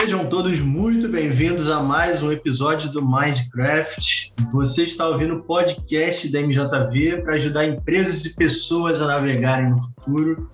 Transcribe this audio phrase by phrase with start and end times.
[0.00, 4.32] Sejam todos muito bem-vindos a mais um episódio do Minecraft.
[4.52, 9.78] Você está ouvindo o podcast da MJV para ajudar empresas e pessoas a navegarem no
[9.78, 10.48] futuro.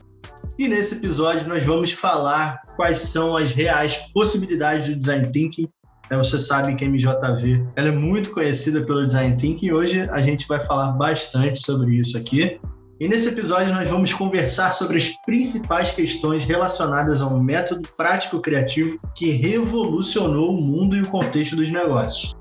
[0.59, 5.69] E nesse episódio nós vamos falar quais são as reais possibilidades do design thinking.
[6.09, 10.01] É, você sabe que a MJV ela é muito conhecida pelo design thinking e hoje
[10.09, 12.59] a gente vai falar bastante sobre isso aqui.
[13.01, 19.01] E nesse episódio nós vamos conversar sobre as principais questões relacionadas ao método prático criativo
[19.17, 22.37] que revolucionou o mundo e o contexto dos negócios.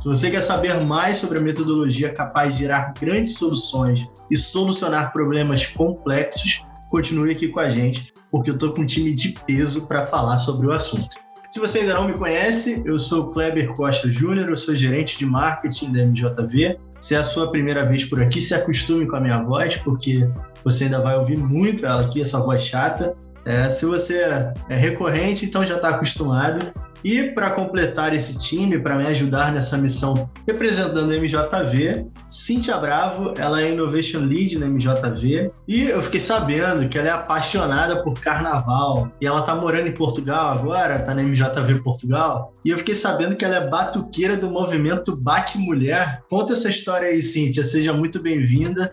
[0.00, 5.12] Se você quer saber mais sobre a metodologia capaz de gerar grandes soluções e solucionar
[5.12, 9.88] problemas complexos, continue aqui com a gente, porque eu estou com um time de peso
[9.88, 11.16] para falar sobre o assunto.
[11.50, 15.26] Se você ainda não me conhece, eu sou Kleber Costa Júnior, eu sou gerente de
[15.26, 19.20] marketing da MJV se é a sua primeira vez por aqui, se acostume com a
[19.20, 20.28] minha voz, porque
[20.64, 23.16] você ainda vai ouvir muito ela aqui, essa voz chata.
[23.46, 24.22] É, se você
[24.68, 26.72] é recorrente, então já está acostumado.
[27.04, 33.32] E para completar esse time, para me ajudar nessa missão representando a MJV, Cintia Bravo,
[33.38, 38.14] ela é Innovation Lead na MJV e eu fiquei sabendo que ela é apaixonada por
[38.14, 42.96] carnaval e ela está morando em Portugal agora, está na MJV Portugal e eu fiquei
[42.96, 46.22] sabendo que ela é batuqueira do movimento Bate Mulher.
[46.28, 48.90] Conta essa história aí, Cintia, seja muito bem-vinda.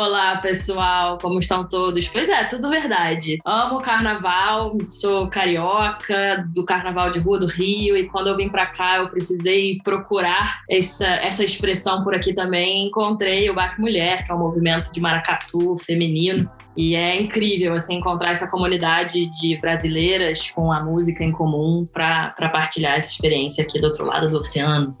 [0.00, 2.08] Olá, pessoal, como estão todos?
[2.08, 3.36] Pois é, tudo verdade.
[3.44, 8.64] Amo carnaval, sou carioca, do carnaval de rua do Rio, e quando eu vim para
[8.64, 12.86] cá eu precisei procurar essa, essa expressão por aqui também.
[12.86, 16.50] Encontrei o Bac Mulher, que é um movimento de maracatu feminino.
[16.74, 22.48] E é incrível assim encontrar essa comunidade de brasileiras com a música em comum para
[22.50, 24.96] partilhar essa experiência aqui do outro lado do oceano.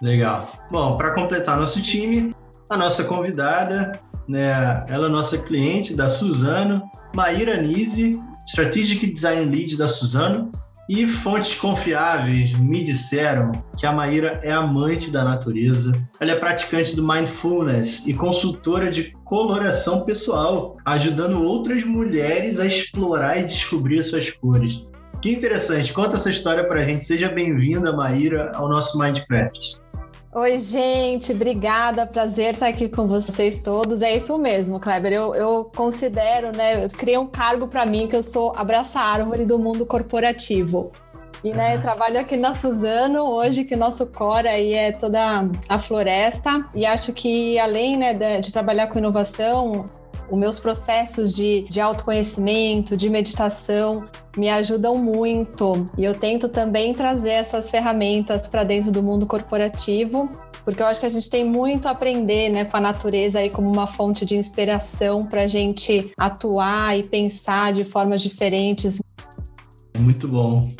[0.00, 0.48] Legal.
[0.70, 2.32] Bom, para completar nosso time,
[2.70, 4.80] a nossa convidada né?
[4.88, 6.82] Ela é nossa cliente da Suzano,
[7.14, 8.12] Maíra Nise,
[8.46, 10.50] Strategic Design Lead da Suzano,
[10.88, 15.98] e fontes confiáveis me disseram que a Maíra é amante da natureza.
[16.20, 23.38] Ela é praticante do mindfulness e consultora de coloração pessoal, ajudando outras mulheres a explorar
[23.38, 24.86] e descobrir suas cores.
[25.22, 27.02] Que interessante, conta essa história pra gente.
[27.02, 29.78] Seja bem-vinda, Maíra, ao nosso Mindcraft.
[30.36, 34.02] Oi, gente, obrigada, prazer estar aqui com vocês todos.
[34.02, 35.12] É isso mesmo, Kleber.
[35.12, 36.84] Eu, eu considero, né?
[36.84, 40.90] Eu criei um cargo para mim que eu sou abraça árvore do mundo corporativo.
[41.44, 45.78] E né, eu trabalho aqui na Suzano hoje, que nosso core aí é toda a
[45.78, 46.68] floresta.
[46.74, 49.86] E acho que além né, de, de trabalhar com inovação,
[50.30, 53.98] os meus processos de, de autoconhecimento, de meditação,
[54.36, 55.86] me ajudam muito.
[55.98, 60.26] E eu tento também trazer essas ferramentas para dentro do mundo corporativo,
[60.64, 63.50] porque eu acho que a gente tem muito a aprender né, com a natureza aí
[63.50, 69.00] como uma fonte de inspiração para a gente atuar e pensar de formas diferentes.
[69.98, 70.72] Muito bom.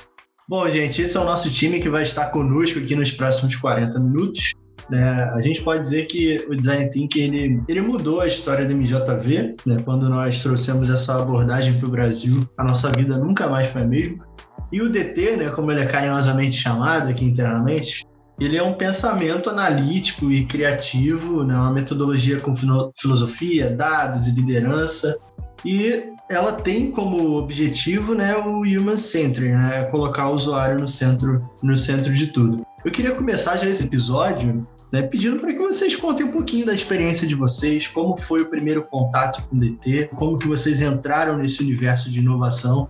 [0.48, 3.98] Bom, gente, esse é o nosso time que vai estar conosco aqui nos próximos 40
[3.98, 4.52] minutos.
[4.90, 5.30] Né?
[5.32, 9.56] A gente pode dizer que o Design Thinking ele, ele mudou a história da MJV.
[9.66, 9.82] Né?
[9.84, 13.86] Quando nós trouxemos essa abordagem para o Brasil, a nossa vida nunca mais foi a
[13.86, 14.24] mesma.
[14.72, 18.04] E o DT, né, como ele é carinhosamente chamado aqui internamente,
[18.40, 22.54] ele é um pensamento analítico e criativo, né, uma metodologia com
[22.96, 25.16] filosofia, dados e liderança.
[25.64, 31.48] E ela tem como objetivo né, o human centered, né, colocar o usuário no centro,
[31.62, 32.64] no centro de tudo.
[32.84, 36.72] Eu queria começar já esse episódio né, pedindo para que vocês contem um pouquinho da
[36.72, 41.36] experiência de vocês, como foi o primeiro contato com o DT, como que vocês entraram
[41.36, 42.88] nesse universo de inovação.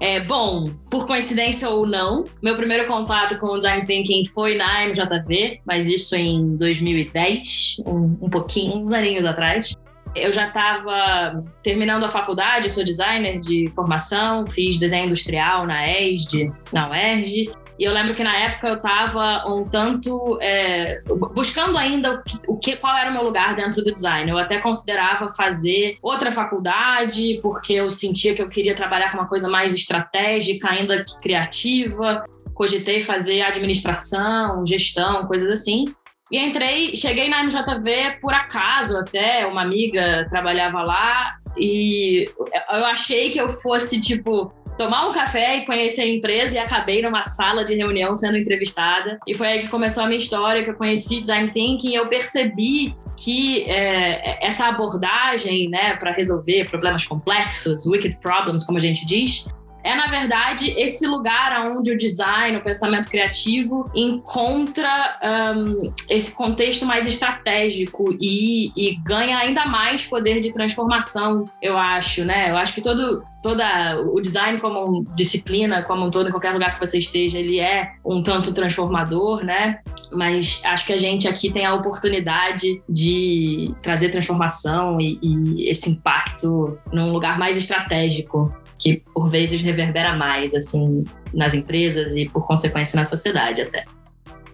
[0.00, 4.88] É, bom, por coincidência ou não, meu primeiro contato com o Design Thinking foi na
[4.88, 9.76] MJV, mas isso em 2010, um, um pouquinho, uns aninhos atrás.
[10.16, 16.50] Eu já estava terminando a faculdade, sou designer de formação, fiz desenho industrial na ESD,
[16.72, 17.50] na UERJ,
[17.82, 21.02] e eu lembro que na época eu estava um tanto é,
[21.34, 24.30] buscando ainda o que, o que, qual era o meu lugar dentro do design.
[24.30, 29.26] Eu até considerava fazer outra faculdade, porque eu sentia que eu queria trabalhar com uma
[29.26, 32.22] coisa mais estratégica, ainda que criativa.
[32.54, 35.86] Cogitei fazer administração, gestão, coisas assim.
[36.30, 42.26] E entrei, cheguei na MJV por acaso até, uma amiga trabalhava lá e
[42.72, 47.02] eu achei que eu fosse, tipo, tomar um café e conhecer a empresa e acabei
[47.02, 49.18] numa sala de reunião sendo entrevistada.
[49.26, 52.06] E foi aí que começou a minha história, que eu conheci Design Thinking e eu
[52.06, 59.06] percebi que é, essa abordagem né, para resolver problemas complexos, wicked problems, como a gente
[59.06, 59.46] diz,
[59.84, 65.18] é, na verdade, esse lugar onde o design, o pensamento criativo encontra
[65.56, 72.24] um, esse contexto mais estratégico e, e, ganha ainda mais poder de transformação, eu acho,
[72.24, 72.50] né?
[72.50, 76.74] Eu acho que todo toda o design como disciplina, como um todo, em qualquer lugar
[76.74, 79.80] que você esteja, ele é um tanto transformador, né?
[80.12, 85.90] Mas acho que a gente aqui tem a oportunidade de trazer transformação e, e esse
[85.90, 92.44] impacto num lugar mais estratégico que por vezes reverbera mais assim nas empresas e por
[92.46, 93.84] consequência na sociedade até.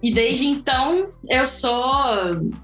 [0.03, 1.93] E desde então eu sou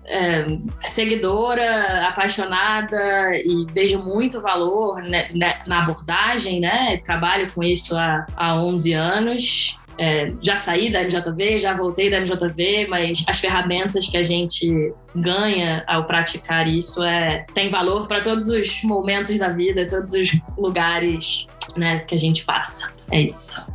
[0.06, 0.46] é,
[0.78, 2.96] seguidora, apaixonada
[3.34, 6.98] e vejo muito valor né, né na abordagem, né?
[6.98, 9.78] Trabalho com isso há, há 11 anos.
[9.98, 14.92] É, já saí da MJV, já voltei da MJV, mas as ferramentas que a gente
[15.14, 20.30] ganha ao praticar isso é, tem valor para todos os momentos da vida, todos os
[20.56, 21.46] lugares
[21.76, 22.92] né, que a gente passa.
[23.10, 23.70] É isso.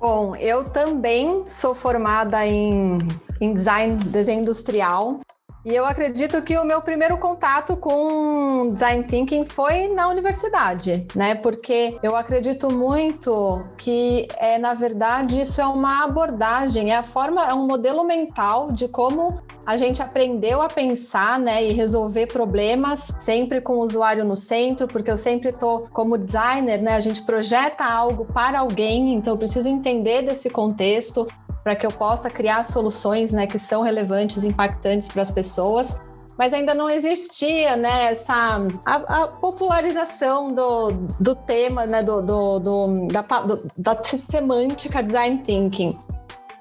[0.00, 2.98] Bom, eu também sou formada em,
[3.40, 5.20] em design, desenho industrial.
[5.64, 11.36] E eu acredito que o meu primeiro contato com design thinking foi na universidade, né?
[11.36, 17.46] Porque eu acredito muito que é na verdade isso é uma abordagem, é a forma,
[17.46, 23.12] é um modelo mental de como a gente aprendeu a pensar, né, e resolver problemas
[23.20, 27.22] sempre com o usuário no centro, porque eu sempre estou como designer, né, a gente
[27.22, 31.28] projeta algo para alguém, então eu preciso entender desse contexto,
[31.62, 35.94] para que eu possa criar soluções né, que são relevantes, impactantes para as pessoas.
[36.36, 42.58] Mas ainda não existia né, essa a, a popularização do, do tema, né, do, do,
[42.58, 45.94] do da, do, da semântica design thinking.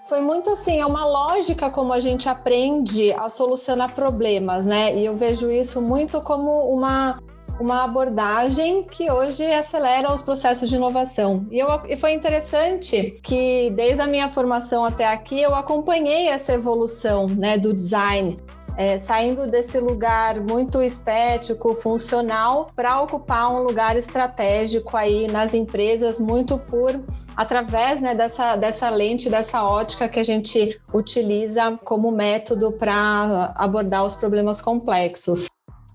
[0.07, 4.93] Foi muito assim, é uma lógica como a gente aprende a solucionar problemas, né?
[4.93, 7.17] E eu vejo isso muito como uma
[7.61, 11.45] uma abordagem que hoje acelera os processos de inovação.
[11.51, 16.53] E, eu, e foi interessante que, desde a minha formação até aqui, eu acompanhei essa
[16.53, 18.39] evolução né, do design.
[18.77, 26.19] É, saindo desse lugar muito estético, funcional, para ocupar um lugar estratégico aí nas empresas,
[26.19, 26.99] muito por
[27.35, 34.05] através né, dessa, dessa lente, dessa ótica que a gente utiliza como método para abordar
[34.05, 35.49] os problemas complexos.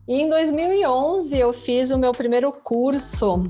[0.08, 3.42] E em 2011 eu fiz o meu primeiro curso.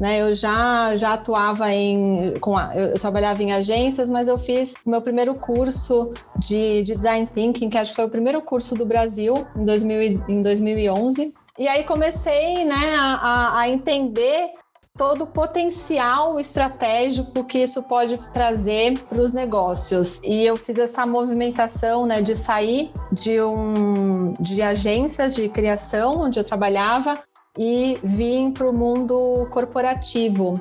[0.00, 2.32] Né, eu já, já atuava em.
[2.40, 6.84] Com a, eu, eu, trabalhava em agências, mas eu fiz o meu primeiro curso de,
[6.84, 10.40] de Design Thinking, que acho que foi o primeiro curso do Brasil, em, 2000, em
[10.40, 11.34] 2011.
[11.58, 14.50] E aí comecei né, a, a entender
[14.98, 20.20] todo o potencial estratégico que isso pode trazer para os negócios.
[20.24, 26.40] E eu fiz essa movimentação né, de sair de, um, de agências de criação, onde
[26.40, 27.22] eu trabalhava,
[27.56, 30.54] e vim para o mundo corporativo.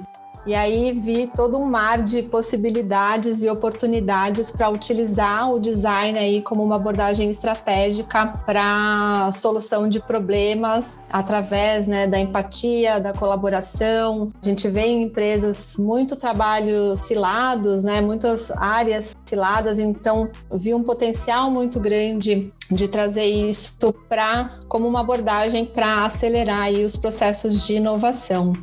[0.47, 6.41] E aí vi todo um mar de possibilidades e oportunidades para utilizar o design aí
[6.41, 14.31] como uma abordagem estratégica para solução de problemas através né, da empatia, da colaboração.
[14.41, 20.81] A gente vê em empresas muito trabalho cilados, né, muitas áreas ciladas, então vi um
[20.81, 23.75] potencial muito grande de trazer isso
[24.07, 28.53] para como uma abordagem para acelerar aí os processos de inovação.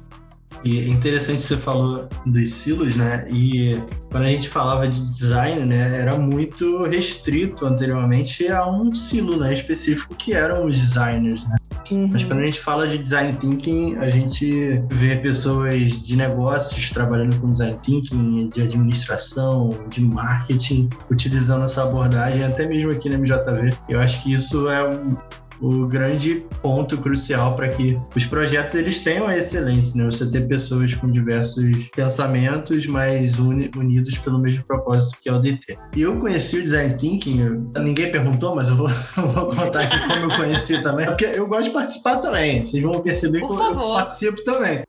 [0.65, 3.27] E é interessante você falou dos silos, né?
[3.31, 3.79] E
[4.11, 9.53] quando a gente falava de design, né, era muito restrito anteriormente a um silo, né,
[9.53, 11.56] específico que eram os designers, né?
[11.91, 12.09] Uhum.
[12.12, 17.39] Mas quando a gente fala de design thinking, a gente vê pessoas de negócios trabalhando
[17.41, 23.77] com design thinking, de administração, de marketing, utilizando essa abordagem, até mesmo aqui na MJV.
[23.89, 25.17] Eu acho que isso é um
[25.61, 30.06] o grande ponto crucial para que os projetos eles tenham a excelência, né?
[30.06, 35.39] Você ter pessoas com diversos pensamentos, mas uni unidos pelo mesmo propósito que é o
[35.39, 35.79] DT.
[35.96, 40.32] E eu conheci o Design Thinking, ninguém perguntou, mas eu vou, vou contar aqui como
[40.32, 42.65] eu conheci também, porque eu gosto de participar também.
[42.65, 43.82] Vocês vão perceber Por que favor.
[43.82, 44.84] eu participo também.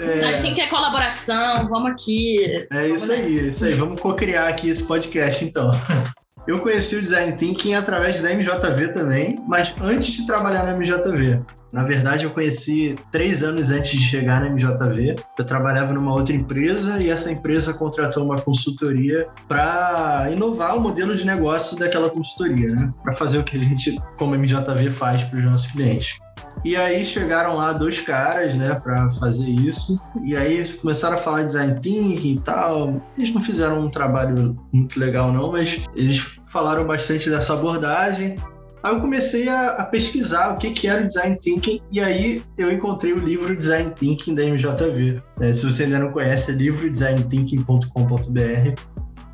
[0.00, 0.40] É...
[0.40, 2.64] Tem que ter colaboração, vamos aqui.
[2.70, 3.74] É isso aí, é isso aí.
[3.74, 5.70] Vamos co-criar aqui esse podcast, então.
[6.48, 11.42] Eu conheci o Design Thinking através da MJV também, mas antes de trabalhar na MJV.
[11.74, 15.16] Na verdade, eu conheci três anos antes de chegar na MJV.
[15.38, 21.14] Eu trabalhava numa outra empresa e essa empresa contratou uma consultoria para inovar o modelo
[21.14, 22.94] de negócio daquela consultoria, né?
[23.02, 26.18] Para fazer o que a gente, como MJV, faz para os nossos clientes.
[26.64, 29.96] E aí chegaram lá dois caras, né, para fazer isso.
[30.24, 33.00] E aí começaram a falar de design thinking e tal.
[33.16, 38.36] Eles não fizeram um trabalho muito legal não, mas eles falaram bastante dessa abordagem.
[38.82, 42.42] Aí eu comecei a, a, pesquisar o que, que era o Design Thinking e aí
[42.56, 45.20] eu encontrei o livro Design Thinking da MJV.
[45.40, 48.74] É, se você ainda não conhece, é livrodesignThinking.com.br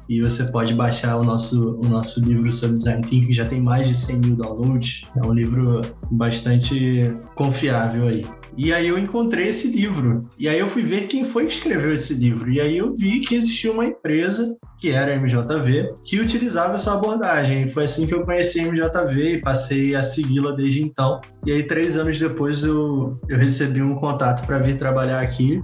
[0.08, 3.88] e você pode baixar o nosso, o nosso livro sobre Design Thinking, já tem mais
[3.88, 5.04] de 100 mil downloads.
[5.16, 5.80] É um livro
[6.10, 8.26] bastante confiável aí.
[8.56, 10.20] E aí eu encontrei esse livro.
[10.38, 12.50] E aí eu fui ver quem foi que escreveu esse livro.
[12.50, 16.94] E aí eu vi que existia uma empresa, que era a MJV, que utilizava essa
[16.94, 17.62] abordagem.
[17.62, 21.20] E foi assim que eu conheci a MJV e passei a segui-la desde então.
[21.44, 25.62] E aí, três anos depois, eu, eu recebi um contato para vir trabalhar aqui.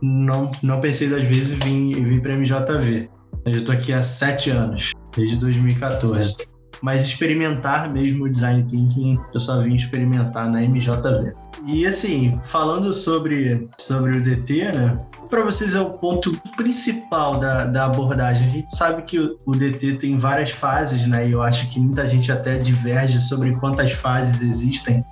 [0.00, 3.08] Não, não pensei das vezes e vim, vim para a MJV.
[3.46, 6.53] Eu estou aqui há sete anos, desde 2014.
[6.84, 11.32] Mas experimentar mesmo o design thinking, eu só vim experimentar na MJV.
[11.64, 14.98] E assim, falando sobre, sobre o DT, né?
[15.30, 18.46] Para vocês é o ponto principal da, da abordagem.
[18.46, 21.26] A gente sabe que o, o DT tem várias fases, né?
[21.26, 25.02] E eu acho que muita gente até diverge sobre quantas fases existem.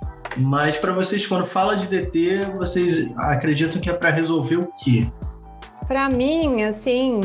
[0.43, 5.09] Mas para vocês, quando fala de DT, vocês acreditam que é para resolver o quê?
[5.87, 7.19] Para mim, assim,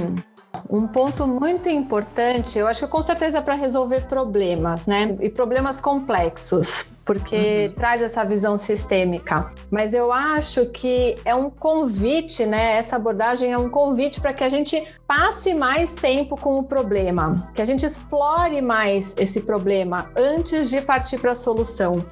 [0.71, 5.17] um ponto muito importante, eu acho que com certeza para resolver problemas, né?
[5.21, 7.75] E problemas complexos, porque uhum.
[7.75, 9.51] traz essa visão sistêmica.
[9.71, 12.77] Mas eu acho que é um convite, né?
[12.77, 17.51] Essa abordagem é um convite para que a gente passe mais tempo com o problema,
[17.55, 22.03] que a gente explore mais esse problema antes de partir para a solução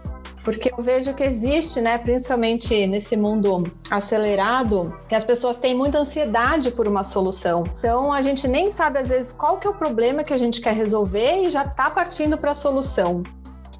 [0.47, 5.99] porque eu vejo que existe, né, principalmente nesse mundo acelerado, que as pessoas têm muita
[5.99, 7.65] ansiedade por uma solução.
[7.81, 10.61] Então a gente nem sabe às vezes qual que é o problema que a gente
[10.61, 13.25] quer resolver e já está partindo para a solução.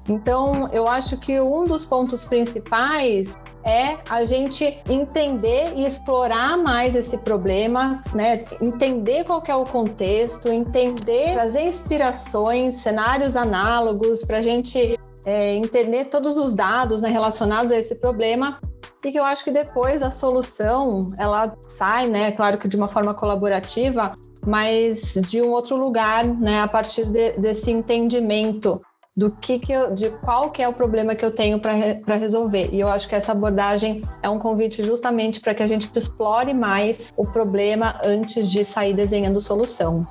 [0.09, 3.33] Então, eu acho que um dos pontos principais
[3.65, 8.43] é a gente entender e explorar mais esse problema, né?
[8.61, 14.96] Entender qual é o contexto, entender, trazer inspirações, cenários análogos para a gente
[15.27, 18.55] é, entender todos os dados né, relacionados a esse problema
[19.03, 22.87] e que eu acho que depois a solução ela sai, né, claro que de uma
[22.87, 24.07] forma colaborativa,
[24.45, 28.81] mas de um outro lugar, né, a partir de, desse entendimento
[29.17, 32.01] do que, que eu, de qual que é o problema que eu tenho para re,
[32.05, 32.69] resolver.
[32.71, 36.53] E eu acho que essa abordagem é um convite justamente para que a gente explore
[36.53, 40.01] mais o problema antes de sair desenhando solução.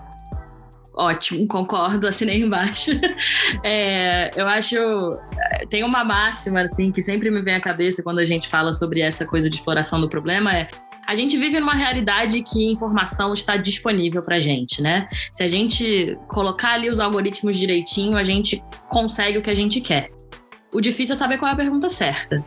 [0.96, 2.92] Ótimo, concordo, assinei embaixo.
[3.62, 4.76] É, eu acho.
[5.68, 9.00] Tem uma máxima, assim, que sempre me vem à cabeça quando a gente fala sobre
[9.00, 10.68] essa coisa de exploração do problema: é
[11.06, 15.08] a gente vive numa realidade que informação está disponível para gente, né?
[15.32, 19.80] Se a gente colocar ali os algoritmos direitinho, a gente consegue o que a gente
[19.80, 20.08] quer.
[20.74, 22.44] O difícil é saber qual é a pergunta certa.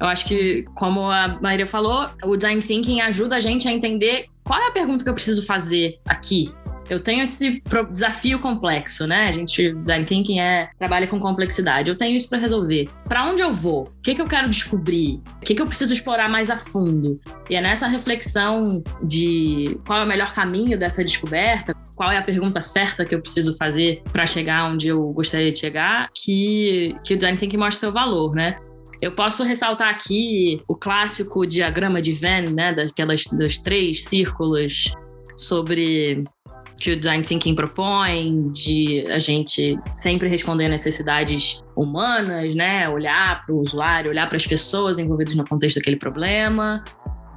[0.00, 4.26] Eu acho que, como a Maria falou, o design thinking ajuda a gente a entender
[4.42, 6.50] qual é a pergunta que eu preciso fazer aqui,
[6.90, 9.28] eu tenho esse desafio complexo, né?
[9.28, 11.88] A gente, design thinking é trabalha com complexidade.
[11.88, 12.88] Eu tenho isso para resolver.
[13.08, 13.84] Para onde eu vou?
[13.84, 15.20] O que, que eu quero descobrir?
[15.36, 17.20] O que, que eu preciso explorar mais a fundo?
[17.48, 22.22] E é nessa reflexão de qual é o melhor caminho dessa descoberta, qual é a
[22.22, 27.14] pergunta certa que eu preciso fazer para chegar onde eu gostaria de chegar, que, que
[27.14, 28.58] o design thinking mostra seu valor, né?
[29.00, 34.92] Eu posso ressaltar aqui o clássico diagrama de Venn, né, daquelas dos três círculos
[35.36, 36.22] sobre
[36.80, 42.88] que o design thinking propõe, de a gente sempre responder necessidades humanas, né?
[42.88, 46.82] Olhar para o usuário, olhar para as pessoas envolvidas no contexto daquele problema,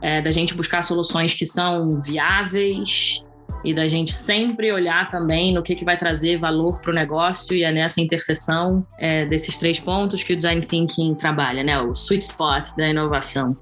[0.02, 3.22] é, da gente buscar soluções que são viáveis
[3.66, 7.56] e da gente sempre olhar também no que, que vai trazer valor para o negócio
[7.56, 11.80] e é nessa interseção é, desses três pontos que o design thinking trabalha, né?
[11.82, 13.58] O sweet spot da inovação.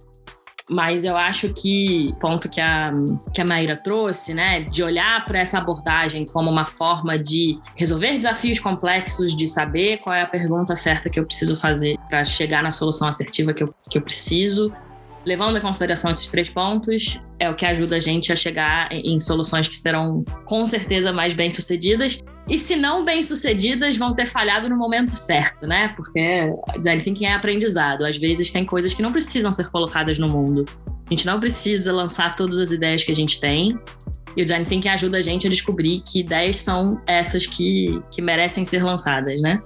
[0.71, 2.93] Mas eu acho que ponto que a,
[3.33, 8.17] que a Maíra trouxe, né, de olhar para essa abordagem como uma forma de resolver
[8.17, 12.63] desafios complexos, de saber qual é a pergunta certa que eu preciso fazer para chegar
[12.63, 14.71] na solução assertiva que eu, que eu preciso,
[15.25, 19.19] levando em consideração esses três pontos, é o que ajuda a gente a chegar em
[19.19, 22.19] soluções que serão com certeza mais bem sucedidas.
[22.49, 25.93] E se não bem sucedidas, vão ter falhado no momento certo, né?
[25.95, 28.03] Porque design thinking é aprendizado.
[28.05, 30.65] Às vezes tem coisas que não precisam ser colocadas no mundo.
[30.87, 33.79] A gente não precisa lançar todas as ideias que a gente tem.
[34.35, 38.21] E o design thinking ajuda a gente a descobrir que ideias são essas que, que
[38.21, 39.61] merecem ser lançadas, né?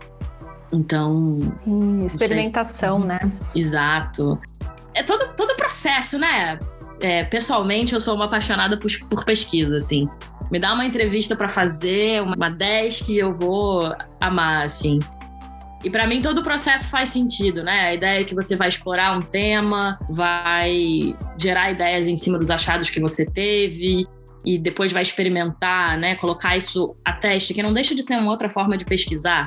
[0.72, 1.40] Então.
[1.64, 3.20] Sim, experimentação, né?
[3.56, 4.38] Exato
[4.96, 6.58] é todo, todo processo, né?
[7.02, 10.08] É, pessoalmente, eu sou uma apaixonada por, por pesquisa, assim.
[10.52, 15.00] Me dá uma entrevista para fazer, uma 10 que eu vou amar, assim.
[15.84, 17.88] E para mim todo o processo faz sentido, né?
[17.88, 22.50] A ideia é que você vai explorar um tema, vai gerar ideias em cima dos
[22.50, 24.08] achados que você teve
[24.44, 26.16] e depois vai experimentar, né?
[26.16, 29.46] Colocar isso a teste, que não deixa de ser uma outra forma de pesquisar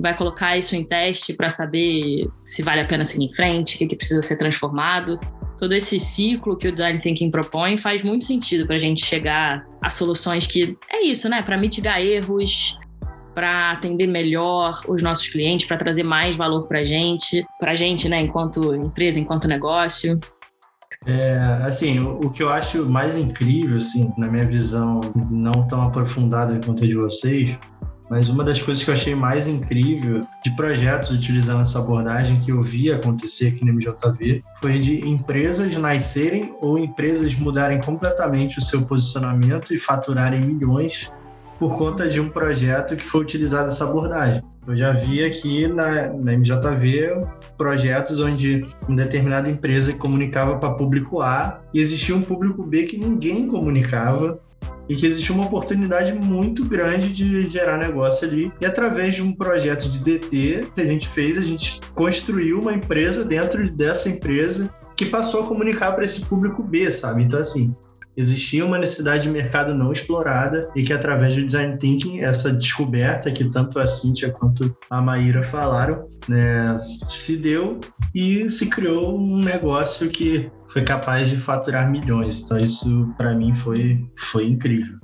[0.00, 3.78] vai colocar isso em teste para saber se vale a pena seguir em frente, o
[3.78, 5.20] que, que precisa ser transformado.
[5.60, 9.66] Todo esse ciclo que o Design Thinking propõe faz muito sentido para a gente chegar
[9.82, 11.42] a soluções que é isso, né?
[11.42, 12.78] Para mitigar erros,
[13.34, 17.74] para atender melhor os nossos clientes, para trazer mais valor para a gente, para a
[17.74, 20.18] gente, né, enquanto empresa, enquanto negócio.
[21.06, 25.00] É, assim, o, o, que eu acho mais incrível, assim, na minha visão,
[25.30, 27.56] não tão aprofundada quanto a de vocês,
[28.10, 32.50] mas uma das coisas que eu achei mais incrível de projetos utilizando essa abordagem que
[32.50, 38.60] eu vi acontecer aqui no MJV foi de empresas nascerem ou empresas mudarem completamente o
[38.60, 41.08] seu posicionamento e faturarem milhões
[41.56, 44.42] por conta de um projeto que foi utilizado essa abordagem.
[44.66, 47.26] Eu já vi aqui na, na MJV
[47.56, 52.98] projetos onde uma determinada empresa comunicava para público A e existia um público B que
[52.98, 54.40] ninguém comunicava
[54.88, 58.48] e que existia uma oportunidade muito grande de gerar negócio ali.
[58.60, 62.72] E através de um projeto de DT que a gente fez, a gente construiu uma
[62.72, 67.22] empresa dentro dessa empresa que passou a comunicar para esse público B, sabe?
[67.22, 67.74] Então, assim,
[68.16, 73.30] existia uma necessidade de mercado não explorada e que através do design thinking essa descoberta
[73.30, 77.78] que tanto a Cíntia quanto a Maíra falaram né, se deu
[78.14, 82.42] e se criou um negócio que foi capaz de faturar milhões.
[82.42, 84.98] Então isso para mim foi foi incrível.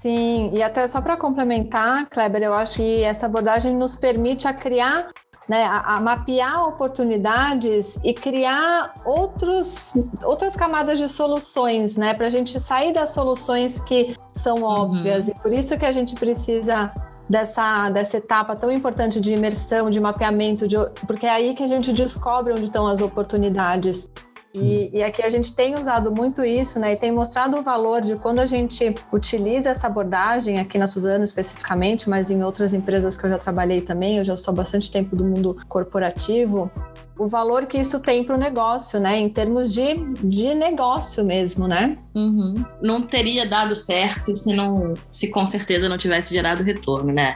[0.00, 4.52] Sim, e até só para complementar, Kleber, eu acho que essa abordagem nos permite a
[4.52, 5.08] criar
[5.48, 12.30] né, a, a, mapear oportunidades e criar outros, outras camadas de soluções, né, para a
[12.30, 14.64] gente sair das soluções que são uhum.
[14.64, 15.26] óbvias.
[15.26, 15.34] Uhum.
[15.36, 16.88] E por isso que a gente precisa
[17.28, 21.68] dessa, dessa etapa tão importante de imersão, de mapeamento, de, porque é aí que a
[21.68, 24.10] gente descobre onde estão as oportunidades.
[24.54, 26.92] E, e, aqui a gente tem usado muito isso, né?
[26.92, 31.24] E tem mostrado o valor de quando a gente utiliza essa abordagem, aqui na Suzano
[31.24, 35.16] especificamente, mas em outras empresas que eu já trabalhei também, eu já sou bastante tempo
[35.16, 36.70] do mundo corporativo,
[37.18, 39.18] o valor que isso tem para o negócio, né?
[39.18, 41.98] Em termos de, de negócio mesmo, né?
[42.14, 42.54] Uhum.
[42.80, 47.34] Não teria dado certo se não, se com certeza não tivesse gerado retorno, né?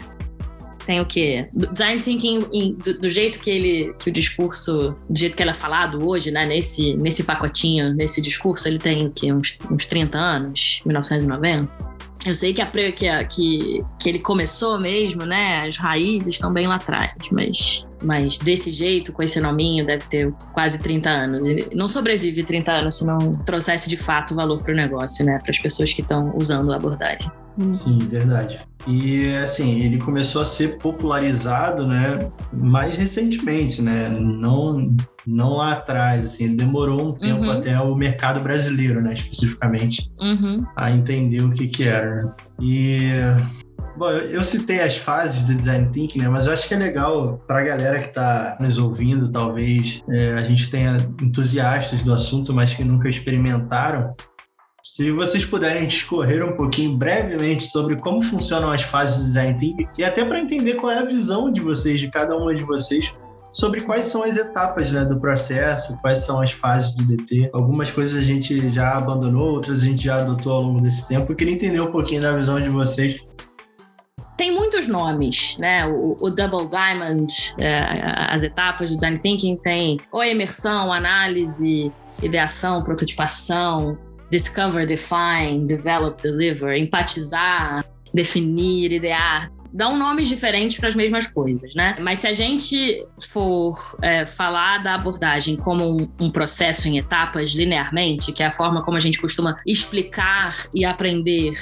[0.88, 1.44] Tem o quê?
[1.52, 2.38] Design thinking
[2.82, 6.30] do, do, jeito que ele, que o discurso, do jeito que ele é falado hoje,
[6.30, 6.46] né?
[6.46, 9.30] Nesse, nesse pacotinho, nesse discurso, ele tem o quê?
[9.30, 11.98] Uns, uns 30 anos, 1990.
[12.24, 15.58] Eu sei que, a, que, a, que, que ele começou mesmo, né?
[15.58, 20.32] As raízes estão bem lá atrás, mas, mas desse jeito, com esse nominho, deve ter
[20.54, 21.46] quase 30 anos.
[21.46, 25.38] Ele não sobrevive 30 anos se não trouxesse de fato valor para o negócio, né?
[25.42, 27.30] Para as pessoas que estão usando a abordagem.
[27.72, 28.58] Sim, verdade.
[28.86, 34.08] E assim, ele começou a ser popularizado, né, mais recentemente, né?
[34.08, 34.82] Não
[35.26, 37.50] não lá atrás, assim, ele demorou um tempo uhum.
[37.50, 40.64] até o mercado brasileiro, né, especificamente, uhum.
[40.74, 42.34] a entender o que que era.
[42.58, 43.10] E
[43.98, 46.28] Bom, eu citei as fases do design thinking, né?
[46.28, 50.34] Mas eu acho que é legal para a galera que está nos ouvindo, talvez é,
[50.34, 54.14] a gente tenha entusiastas do assunto, mas que nunca experimentaram.
[54.98, 59.86] Se vocês puderem discorrer um pouquinho brevemente sobre como funcionam as fases do design thinking
[59.96, 63.14] e até para entender qual é a visão de vocês, de cada uma de vocês,
[63.52, 67.48] sobre quais são as etapas né, do processo, quais são as fases do DT.
[67.52, 71.30] Algumas coisas a gente já abandonou, outras a gente já adotou ao longo desse tempo.
[71.30, 73.20] Eu queria entender um pouquinho da visão de vocês.
[74.36, 75.86] Tem muitos nomes, né?
[75.86, 77.78] O, o Double Diamond, é,
[78.30, 83.96] as etapas do Design Thinking tem ou imersão, análise, ideação, prototipação,
[84.30, 89.50] discover, define, develop, deliver, empatizar, definir, idear.
[89.72, 91.96] Dão nomes diferentes para as mesmas coisas, né?
[92.00, 97.50] Mas se a gente for é, falar da abordagem como um, um processo em etapas
[97.50, 101.52] linearmente, que é a forma como a gente costuma explicar e aprender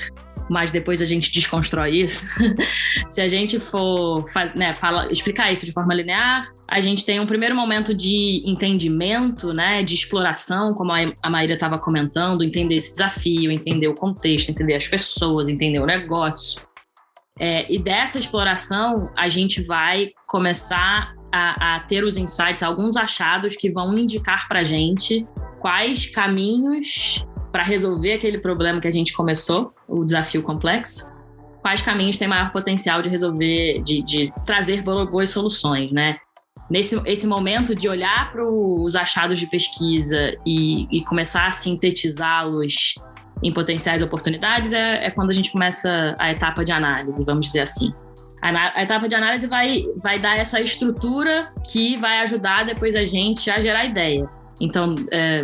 [0.49, 2.25] mas depois a gente desconstrói isso.
[3.11, 7.27] Se a gente for né, fala, explicar isso de forma linear, a gente tem um
[7.27, 13.51] primeiro momento de entendimento, né, de exploração, como a Maíra estava comentando, entender esse desafio,
[13.51, 16.61] entender o contexto, entender as pessoas, entender o negócio.
[17.39, 23.57] É, e dessa exploração, a gente vai começar a, a ter os insights, alguns achados
[23.57, 25.27] que vão indicar para gente
[25.61, 27.27] quais caminhos
[27.57, 31.11] para resolver aquele problema que a gente começou, o desafio complexo,
[31.63, 36.17] quais caminhos têm maior potencial de resolver, de, de trazer boas soluções, né?
[36.69, 42.97] Nesse esse momento de olhar para os achados de pesquisa e, e começar a sintetizá-los
[43.43, 47.61] em potenciais oportunidades é, é, quando a gente começa a etapa de análise, vamos dizer
[47.61, 47.91] assim.
[48.43, 53.05] A, a, etapa de análise vai, vai dar essa estrutura que vai ajudar depois a
[53.07, 54.29] gente a gerar ideia.
[54.61, 55.43] Então, é,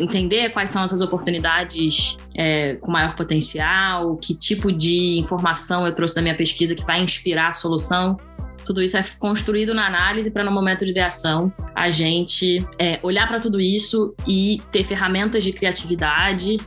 [0.00, 6.14] entender quais são essas oportunidades é, com maior potencial, que tipo de informação eu trouxe
[6.14, 8.16] da minha pesquisa que vai inspirar a solução.
[8.64, 13.26] Tudo isso é construído na análise para no momento de ideação a gente é, olhar
[13.26, 16.58] para tudo isso e ter ferramentas de criatividade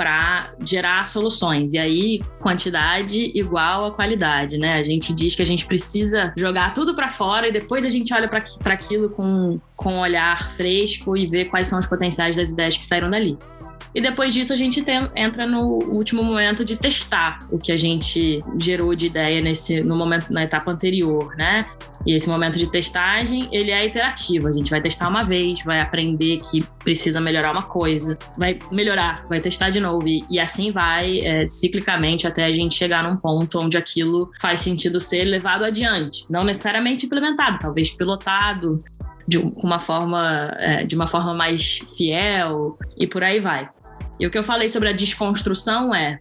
[0.00, 1.74] para gerar soluções.
[1.74, 4.76] E aí, quantidade igual a qualidade, né?
[4.76, 8.14] A gente diz que a gente precisa jogar tudo para fora e depois a gente
[8.14, 12.48] olha para aquilo com, com um olhar fresco e vê quais são os potenciais das
[12.48, 13.36] ideias que saíram dali.
[13.94, 17.76] E depois disso a gente tem, entra no último momento de testar o que a
[17.76, 21.66] gente gerou de ideia nesse no momento na etapa anterior, né?
[22.06, 24.48] E esse momento de testagem, ele é iterativo.
[24.48, 29.26] A gente vai testar uma vez, vai aprender que precisa melhorar uma coisa, vai melhorar,
[29.28, 33.16] vai testar de novo e, e assim vai é, ciclicamente até a gente chegar num
[33.16, 38.78] ponto onde aquilo faz sentido ser levado adiante, não necessariamente implementado, talvez pilotado,
[39.28, 43.68] de uma forma é, de uma forma mais fiel e por aí vai.
[44.20, 46.18] E o que eu falei sobre a desconstrução é.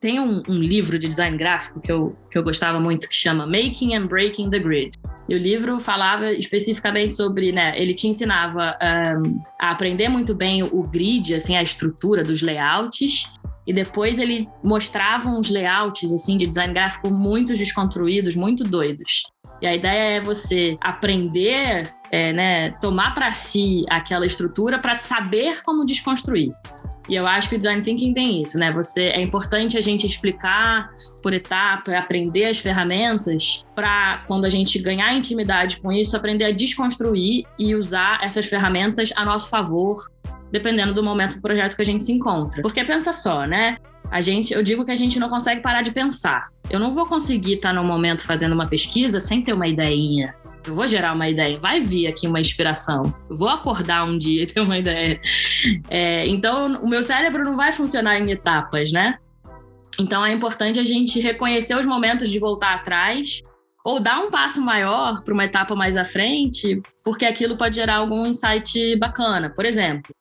[0.00, 3.46] Tem um, um, livro de design gráfico que eu, que eu gostava muito que chama
[3.46, 4.92] Making and Breaking the Grid.
[5.28, 10.62] E o livro falava especificamente sobre, né, ele te ensinava um, a aprender muito bem
[10.62, 13.30] o grid, assim, a estrutura dos layouts,
[13.66, 19.22] e depois ele mostrava uns layouts, assim, de design gráfico muito desconstruídos, muito doidos.
[19.62, 25.62] E a ideia é você aprender, é, né, tomar para si aquela estrutura para saber
[25.62, 26.52] como desconstruir.
[27.08, 28.72] E eu acho que o design thinking tem isso, né?
[28.72, 30.90] Você é importante a gente explicar
[31.22, 36.50] por etapa, aprender as ferramentas para quando a gente ganhar intimidade com isso, aprender a
[36.50, 40.10] desconstruir e usar essas ferramentas a nosso favor,
[40.50, 42.62] dependendo do momento do projeto que a gente se encontra.
[42.62, 43.76] Porque pensa só, né?
[44.10, 46.48] A gente, eu digo que a gente não consegue parar de pensar.
[46.70, 50.34] Eu não vou conseguir estar no momento fazendo uma pesquisa sem ter uma ideinha.
[50.66, 53.02] Eu vou gerar uma ideia, vai vir aqui uma inspiração.
[53.28, 55.20] Eu vou acordar um dia e ter uma ideia.
[55.90, 59.18] É, então, o meu cérebro não vai funcionar em etapas, né?
[60.00, 63.42] Então, é importante a gente reconhecer os momentos de voltar atrás
[63.84, 67.96] ou dar um passo maior para uma etapa mais à frente, porque aquilo pode gerar
[67.96, 69.50] algum insight bacana.
[69.50, 70.14] Por exemplo,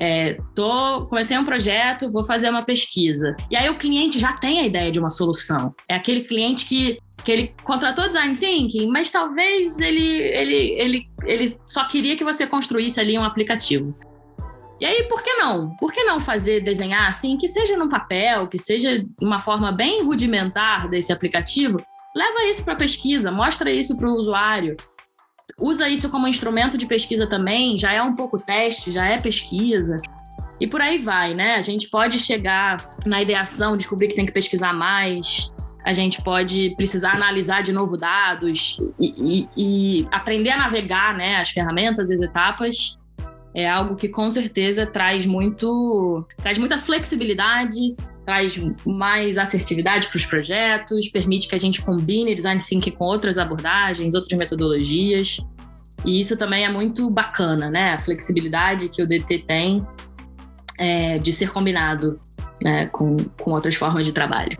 [0.00, 3.36] é, tô, comecei um projeto, vou fazer uma pesquisa.
[3.50, 5.74] E aí o cliente já tem a ideia de uma solução.
[5.88, 11.58] É aquele cliente que, que ele contratou design thinking, mas talvez ele, ele, ele, ele
[11.68, 13.96] só queria que você construísse ali um aplicativo.
[14.80, 15.74] E aí, por que não?
[15.76, 20.04] Por que não fazer desenhar assim, que seja no papel, que seja uma forma bem
[20.04, 21.78] rudimentar desse aplicativo?
[22.16, 24.76] Leva isso para pesquisa, mostra isso para o usuário
[25.60, 29.96] usa isso como instrumento de pesquisa também, já é um pouco teste, já é pesquisa.
[30.60, 31.54] E por aí vai, né?
[31.54, 35.52] A gente pode chegar na ideação, descobrir que tem que pesquisar mais,
[35.84, 39.14] a gente pode precisar analisar de novo dados e,
[39.56, 42.98] e, e aprender a navegar né, as ferramentas, as etapas.
[43.54, 47.96] É algo que com certeza traz muito, traz muita flexibilidade,
[48.28, 53.38] traz mais assertividade para os projetos, permite que a gente combine design thinking com outras
[53.38, 55.38] abordagens, outras metodologias.
[56.04, 57.94] E isso também é muito bacana, né?
[57.94, 59.80] A flexibilidade que o DT tem
[60.78, 62.18] é, de ser combinado
[62.62, 64.58] né, com, com outras formas de trabalho.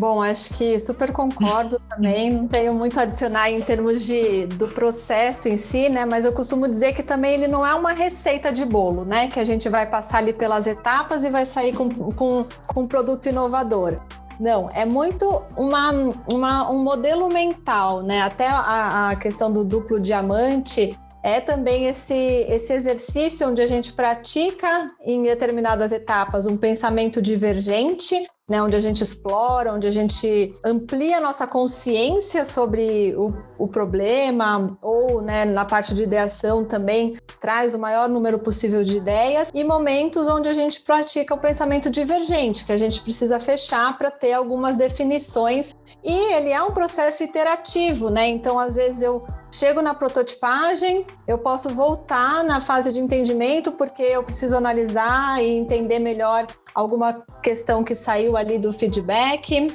[0.00, 2.32] Bom, acho que super concordo também.
[2.32, 6.06] Não tenho muito a adicionar em termos de, do processo em si, né?
[6.10, 9.28] Mas eu costumo dizer que também ele não é uma receita de bolo, né?
[9.28, 12.86] Que a gente vai passar ali pelas etapas e vai sair com, com, com um
[12.86, 14.00] produto inovador.
[14.40, 15.90] Não, é muito uma,
[16.26, 18.22] uma, um modelo mental, né?
[18.22, 23.92] Até a, a questão do duplo diamante é também esse, esse exercício onde a gente
[23.92, 30.52] pratica em determinadas etapas um pensamento divergente, né, onde a gente explora, onde a gente
[30.64, 37.16] amplia a nossa consciência sobre o, o problema, ou né, na parte de ideação também
[37.40, 41.88] traz o maior número possível de ideias, e momentos onde a gente pratica o pensamento
[41.88, 45.72] divergente, que a gente precisa fechar para ter algumas definições.
[46.02, 48.26] E ele é um processo iterativo, né?
[48.28, 49.20] Então, às vezes, eu
[49.52, 55.56] chego na prototipagem, eu posso voltar na fase de entendimento, porque eu preciso analisar e
[55.56, 59.66] entender melhor alguma questão que saiu ali do feedback.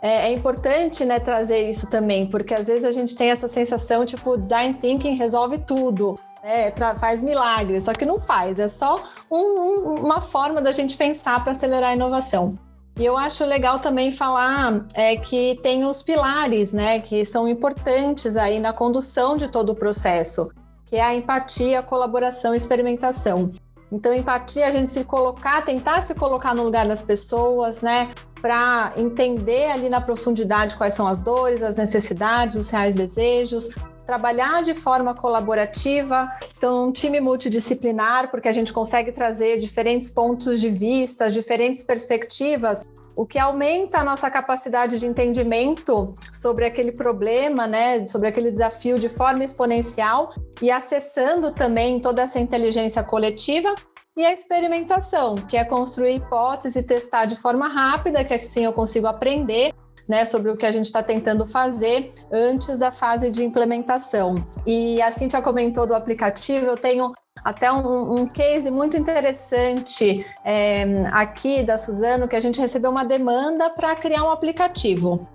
[0.00, 4.06] É, é, importante né, trazer isso também, porque às vezes a gente tem essa sensação,
[4.06, 8.94] tipo, design thinking resolve tudo, né, faz milagres, só que não faz, é só
[9.28, 12.56] um, um, uma forma da gente pensar para acelerar a inovação.
[12.96, 18.36] E eu acho legal também falar é, que tem os pilares, né, que são importantes
[18.36, 20.48] aí na condução de todo o processo,
[20.86, 23.52] que é a empatia, a colaboração e experimentação.
[23.90, 28.10] Então, empatia, a gente se colocar, tentar se colocar no lugar das pessoas, né?
[28.40, 33.70] Para entender ali na profundidade quais são as dores, as necessidades, os reais desejos,
[34.08, 40.58] trabalhar de forma colaborativa, então um time multidisciplinar, porque a gente consegue trazer diferentes pontos
[40.58, 47.66] de vista, diferentes perspectivas, o que aumenta a nossa capacidade de entendimento sobre aquele problema,
[47.66, 53.74] né, sobre aquele desafio de forma exponencial e acessando também toda essa inteligência coletiva
[54.16, 58.72] e a experimentação, que é construir hipótese e testar de forma rápida, que assim eu
[58.72, 59.70] consigo aprender
[60.08, 64.44] né, sobre o que a gente está tentando fazer antes da fase de implementação.
[64.66, 67.12] E a Cintia comentou do aplicativo, eu tenho
[67.44, 73.04] até um, um case muito interessante é, aqui da Suzano, que a gente recebeu uma
[73.04, 75.28] demanda para criar um aplicativo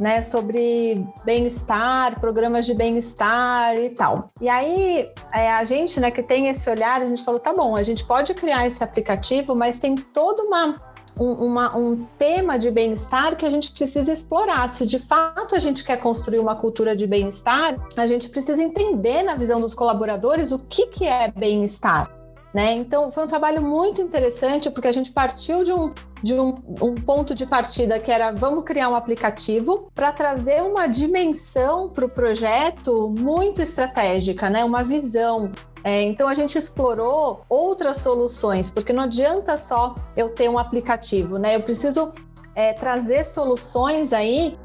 [0.00, 4.30] né, sobre bem-estar, programas de bem-estar e tal.
[4.40, 7.76] E aí, é, a gente, né, que tem esse olhar, a gente falou, tá bom,
[7.76, 10.74] a gente pode criar esse aplicativo, mas tem toda uma
[11.20, 14.68] um, uma, um, tema de bem-estar que a gente precisa explorar.
[14.70, 19.22] Se de fato a gente quer construir uma cultura de bem-estar, a gente precisa entender
[19.22, 22.18] na visão dos colaboradores o que, que é bem-estar.
[22.52, 22.72] Né?
[22.72, 26.94] Então, foi um trabalho muito interessante, porque a gente partiu de um, de um, um
[26.94, 32.08] ponto de partida que era vamos criar um aplicativo para trazer uma dimensão para o
[32.08, 34.64] projeto muito estratégica, né?
[34.64, 35.52] uma visão.
[35.88, 41.38] É, então, a gente explorou outras soluções, porque não adianta só eu ter um aplicativo,
[41.38, 41.56] né?
[41.56, 42.12] eu preciso
[42.54, 44.58] é, trazer soluções aí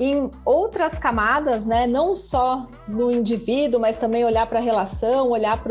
[0.00, 1.86] em outras camadas, né?
[1.86, 5.62] Não só no indivíduo, mas também olhar para a relação, olhar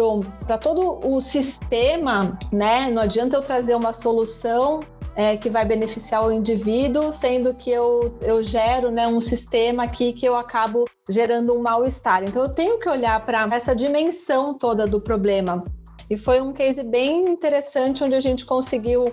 [0.46, 2.90] para todo o sistema, né?
[2.92, 4.80] Não adianta eu trazer uma solução
[5.16, 10.14] é, que vai beneficiar o indivíduo, sendo que eu, eu gero né, um sistema aqui
[10.14, 12.24] que eu acabo gerando um mal-estar.
[12.24, 15.64] Então eu tenho que olhar para essa dimensão toda do problema.
[16.10, 19.06] E foi um case bem interessante onde a gente conseguiu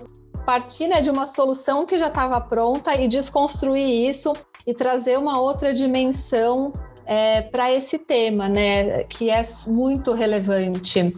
[0.45, 4.33] partir né, de uma solução que já estava pronta e desconstruir isso
[4.65, 6.73] e trazer uma outra dimensão
[7.05, 11.15] é, para esse tema, né, que é muito relevante.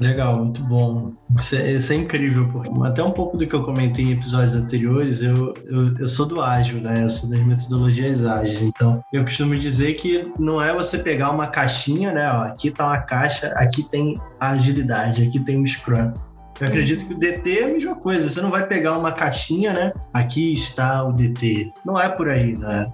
[0.00, 1.12] Legal, muito bom.
[1.36, 4.54] Isso é, isso é, incrível, porque até um pouco do que eu comentei em episódios
[4.54, 7.04] anteriores, eu, eu, eu, sou do ágil, né?
[7.04, 8.62] Eu sou das metodologias ágeis.
[8.62, 12.32] Então, eu costumo dizer que não é você pegar uma caixinha, né?
[12.32, 16.12] Ó, aqui tá uma caixa, aqui tem a agilidade, aqui tem o Scrum.
[16.60, 18.28] Eu acredito que o DT é a mesma coisa.
[18.28, 19.88] Você não vai pegar uma caixinha, né?
[20.14, 21.72] Aqui está o DT.
[21.84, 22.90] Não é por aí, né?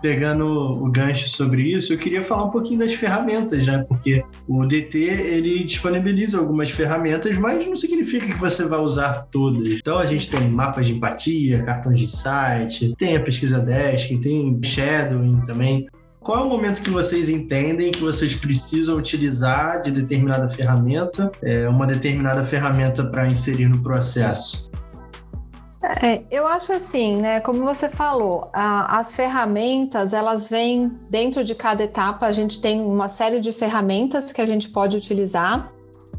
[0.00, 3.84] Pegando o gancho sobre isso, eu queria falar um pouquinho das ferramentas, né?
[3.86, 9.74] Porque o DT ele disponibiliza algumas ferramentas, mas não significa que você vai usar todas.
[9.74, 14.58] Então a gente tem mapas de empatia, cartões de insight, tem a pesquisa Desk, tem
[14.62, 15.86] shadowing também.
[16.20, 21.66] Qual é o momento que vocês entendem que vocês precisam utilizar de determinada ferramenta, é,
[21.66, 24.70] uma determinada ferramenta para inserir no processo?
[25.82, 27.40] É, eu acho assim, né?
[27.40, 32.26] Como você falou, a, as ferramentas elas vêm dentro de cada etapa.
[32.26, 35.72] A gente tem uma série de ferramentas que a gente pode utilizar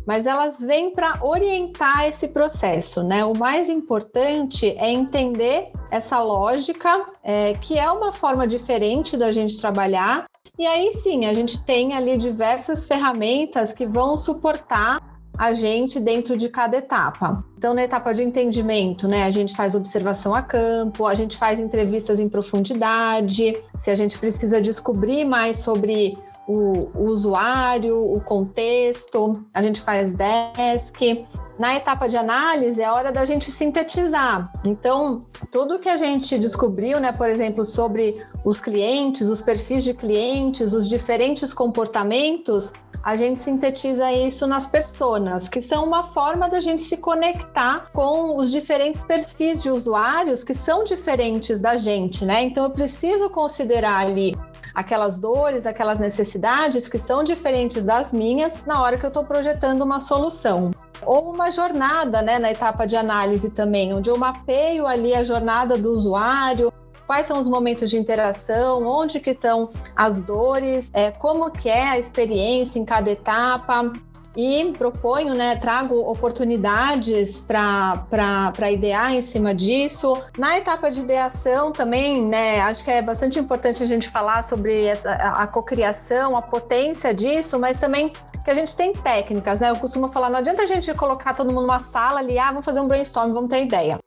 [0.05, 3.23] mas elas vêm para orientar esse processo, né?
[3.23, 9.59] O mais importante é entender essa lógica, é, que é uma forma diferente da gente
[9.59, 10.25] trabalhar.
[10.57, 14.99] E aí sim, a gente tem ali diversas ferramentas que vão suportar
[15.41, 17.43] a gente dentro de cada etapa.
[17.57, 21.57] Então, na etapa de entendimento, né, a gente faz observação a campo, a gente faz
[21.57, 26.13] entrevistas em profundidade, se a gente precisa descobrir mais sobre
[26.47, 31.25] o, o usuário, o contexto, a gente faz desk.
[31.57, 34.45] Na etapa de análise, é hora da gente sintetizar.
[34.63, 35.17] Então,
[35.51, 38.13] tudo que a gente descobriu, né, por exemplo, sobre
[38.45, 42.71] os clientes, os perfis de clientes, os diferentes comportamentos,
[43.03, 48.35] a gente sintetiza isso nas personas, que são uma forma da gente se conectar com
[48.35, 52.43] os diferentes perfis de usuários que são diferentes da gente, né?
[52.43, 54.35] Então eu preciso considerar ali
[54.73, 59.81] aquelas dores, aquelas necessidades que são diferentes das minhas na hora que eu estou projetando
[59.81, 60.71] uma solução.
[61.03, 65.75] Ou uma jornada, né, na etapa de análise também, onde eu mapeio ali a jornada
[65.75, 66.71] do usuário,
[67.11, 71.89] quais são os momentos de interação, onde que estão as dores, é, como que é
[71.89, 73.91] a experiência em cada etapa
[74.33, 80.13] e proponho, né, trago oportunidades para idear em cima disso.
[80.37, 84.85] Na etapa de ideação também, né, acho que é bastante importante a gente falar sobre
[84.85, 88.13] essa, a, cocriação, a potência disso, mas também
[88.45, 89.69] que a gente tem técnicas, né?
[89.69, 92.63] Eu costumo falar, não adianta a gente colocar todo mundo numa sala ali, ah, vamos
[92.63, 93.99] fazer um brainstorm, vamos ter ideia.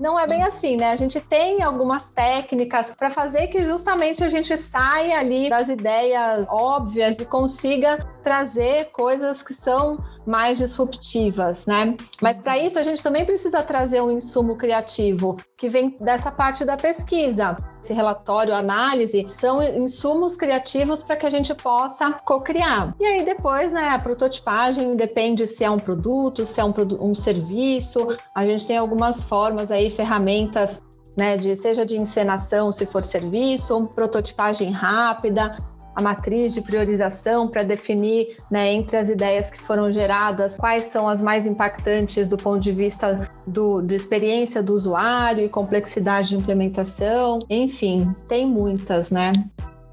[0.00, 0.88] Não é bem assim, né?
[0.88, 6.46] A gente tem algumas técnicas para fazer que justamente a gente saia ali das ideias
[6.48, 11.96] óbvias e consiga trazer coisas que são mais disruptivas, né?
[12.20, 16.64] Mas para isso a gente também precisa trazer um insumo criativo que vem dessa parte
[16.64, 17.56] da pesquisa.
[17.82, 22.94] Esse relatório, análise, são insumos criativos para que a gente possa co-criar.
[23.00, 27.14] E aí depois, né, a prototipagem depende se é um produto, se é um, um
[27.14, 28.16] serviço.
[28.34, 30.84] A gente tem algumas formas aí, ferramentas
[31.16, 31.36] né?
[31.36, 35.56] De seja de encenação, se for serviço, prototipagem rápida,
[35.94, 41.08] a matriz de priorização para definir, né, entre as ideias que foram geradas, quais são
[41.08, 46.36] as mais impactantes do ponto de vista do, de experiência do usuário e complexidade de
[46.36, 47.38] implementação.
[47.48, 49.32] Enfim, tem muitas, né?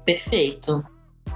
[0.04, 0.84] Perfeito.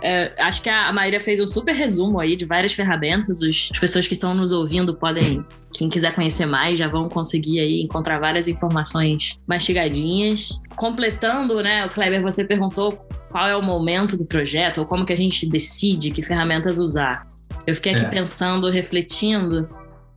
[0.02, 3.40] É, acho que a Maíra fez um super resumo aí de várias ferramentas.
[3.40, 7.60] Os, as pessoas que estão nos ouvindo podem, quem quiser conhecer mais, já vão conseguir
[7.60, 10.60] aí encontrar várias informações mastigadinhas.
[10.74, 15.12] Completando, né, o Kleber, você perguntou qual é o momento do projeto ou como que
[15.12, 17.26] a gente decide que ferramentas usar.
[17.64, 19.68] Eu fiquei aqui pensando, refletindo.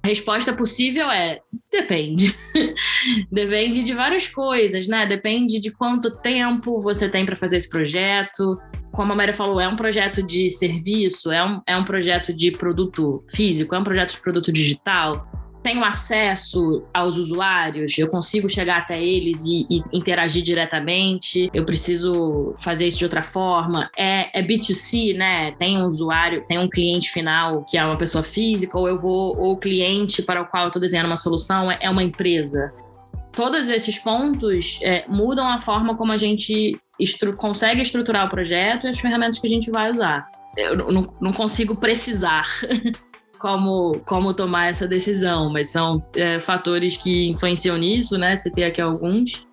[0.03, 1.39] A resposta possível é
[1.71, 2.35] depende.
[3.31, 5.05] depende de várias coisas, né?
[5.05, 8.57] Depende de quanto tempo você tem para fazer esse projeto,
[8.95, 12.51] como a Maria falou, é um projeto de serviço, é um, é um projeto de
[12.51, 15.27] produto físico, é um projeto de produto digital.
[15.61, 22.53] Tenho acesso aos usuários, eu consigo chegar até eles e, e interagir diretamente, eu preciso
[22.59, 23.89] fazer isso de outra forma.
[23.97, 25.51] É, é B2C, né?
[25.53, 29.35] Tem um usuário, tem um cliente final que é uma pessoa física, ou eu vou,
[29.39, 32.71] ou o cliente para o qual eu estou desenhando uma solução é, é uma empresa
[33.35, 38.87] todos esses pontos é, mudam a forma como a gente estru consegue estruturar o projeto
[38.87, 40.29] e as ferramentas que a gente vai usar.
[40.57, 40.77] Eu
[41.19, 42.45] não, consigo precisar
[43.39, 48.37] como, como tomar essa decisão, mas são é, fatores que influenciam nisso, né?
[48.37, 49.45] Citei aqui alguns.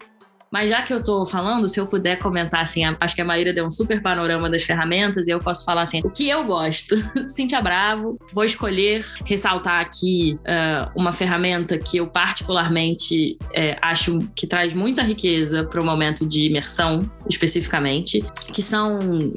[0.52, 3.54] Mas já que eu estou falando, se eu puder comentar assim, acho que a Maíra
[3.54, 6.94] deu um super panorama das ferramentas e eu posso falar assim, o que eu gosto.
[7.24, 14.46] Cintia Bravo, vou escolher ressaltar aqui uh, uma ferramenta que eu particularmente uh, acho que
[14.46, 19.32] traz muita riqueza para o momento de imersão, especificamente, que são,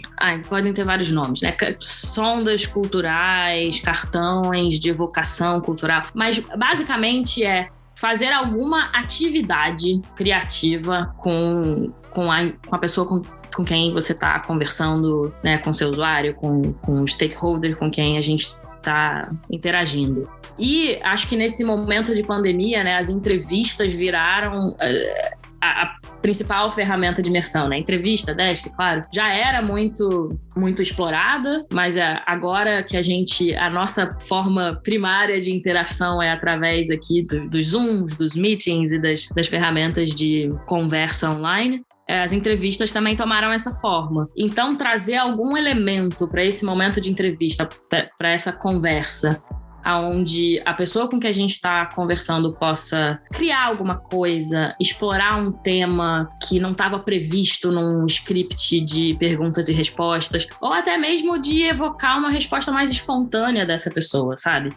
[0.50, 1.56] podem ter vários nomes, né?
[1.80, 12.32] Sondas culturais, cartões de evocação cultural, mas basicamente é fazer alguma atividade criativa com, com,
[12.32, 13.22] a, com a pessoa com,
[13.56, 18.18] com quem você está conversando, né, com seu usuário, com, com o stakeholder com quem
[18.18, 20.30] a gente está interagindo.
[20.60, 26.72] E acho que nesse momento de pandemia, né, as entrevistas viraram uh, a, a, principal
[26.72, 27.78] ferramenta de imersão, né?
[27.78, 33.70] Entrevista, desk, claro, já era muito muito explorada, mas é, agora que a gente a
[33.70, 39.28] nossa forma primária de interação é através aqui do, dos Zooms, dos meetings e das,
[39.36, 44.30] das ferramentas de conversa online, é, as entrevistas também tomaram essa forma.
[44.38, 49.42] Então, trazer algum elemento para esse momento de entrevista, para essa conversa,
[49.86, 55.52] aonde a pessoa com que a gente está conversando possa criar alguma coisa, explorar um
[55.52, 61.62] tema que não estava previsto num script de perguntas e respostas, ou até mesmo de
[61.62, 64.70] evocar uma resposta mais espontânea dessa pessoa, sabe?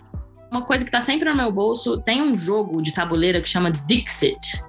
[0.52, 3.70] Uma coisa que está sempre no meu bolso, tem um jogo de tabuleira que chama
[3.70, 4.62] Dixit,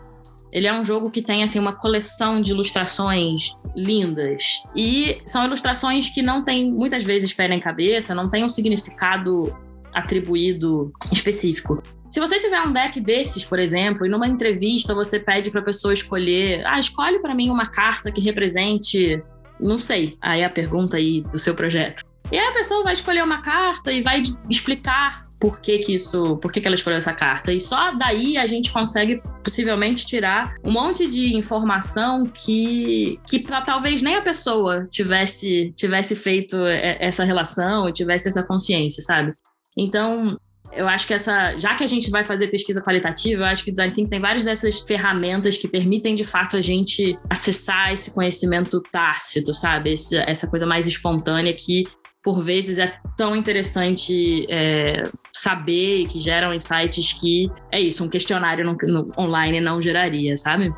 [0.52, 6.10] ele é um jogo que tem assim uma coleção de ilustrações lindas e são ilustrações
[6.10, 9.56] que não tem muitas vezes pé em cabeça, não tem um significado
[9.93, 11.82] atribuído específico.
[12.10, 15.63] Se você tiver um deck desses, por exemplo, e numa entrevista você pede para a
[15.63, 19.21] pessoa escolher, ah, escolhe para mim uma carta que represente,
[19.60, 22.04] não sei, aí a pergunta aí do seu projeto.
[22.32, 26.38] E aí a pessoa vai escolher uma carta e vai explicar por que, que isso,
[26.38, 27.52] por que, que ela escolheu essa carta.
[27.52, 33.62] E só daí a gente consegue possivelmente tirar um monte de informação que, que pra,
[33.62, 39.34] talvez nem a pessoa tivesse, tivesse feito essa relação tivesse essa consciência, sabe?
[39.77, 40.38] Então,
[40.71, 43.71] eu acho que essa, já que a gente vai fazer pesquisa qualitativa, eu acho que
[43.71, 48.13] o Design Thinking tem várias dessas ferramentas que permitem de fato a gente acessar esse
[48.13, 49.93] conhecimento tácito, sabe?
[49.93, 51.84] Esse, essa coisa mais espontânea que
[52.23, 55.03] por vezes é tão interessante é,
[55.34, 60.71] saber que geram insights que é isso, um questionário no, no online não geraria, sabe?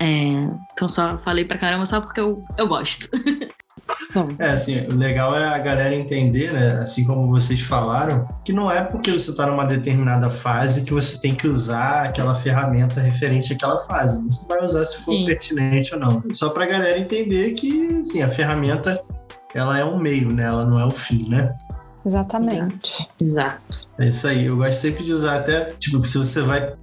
[0.00, 3.08] É, então só falei pra caramba só porque eu, eu gosto.
[4.38, 8.70] É, assim, o legal é a galera entender, né, assim como vocês falaram, que não
[8.70, 13.52] é porque você está numa determinada fase que você tem que usar aquela ferramenta referente
[13.52, 14.22] àquela fase.
[14.24, 15.26] Você vai usar se for Sim.
[15.26, 16.22] pertinente ou não.
[16.32, 19.00] Só para a galera entender que, assim, a ferramenta,
[19.54, 21.48] ela é um meio, né, ela não é o fim, né?
[22.06, 23.08] Exatamente.
[23.18, 23.88] Exato.
[23.98, 24.44] É isso aí.
[24.44, 26.74] Eu gosto sempre de usar até, tipo, se você vai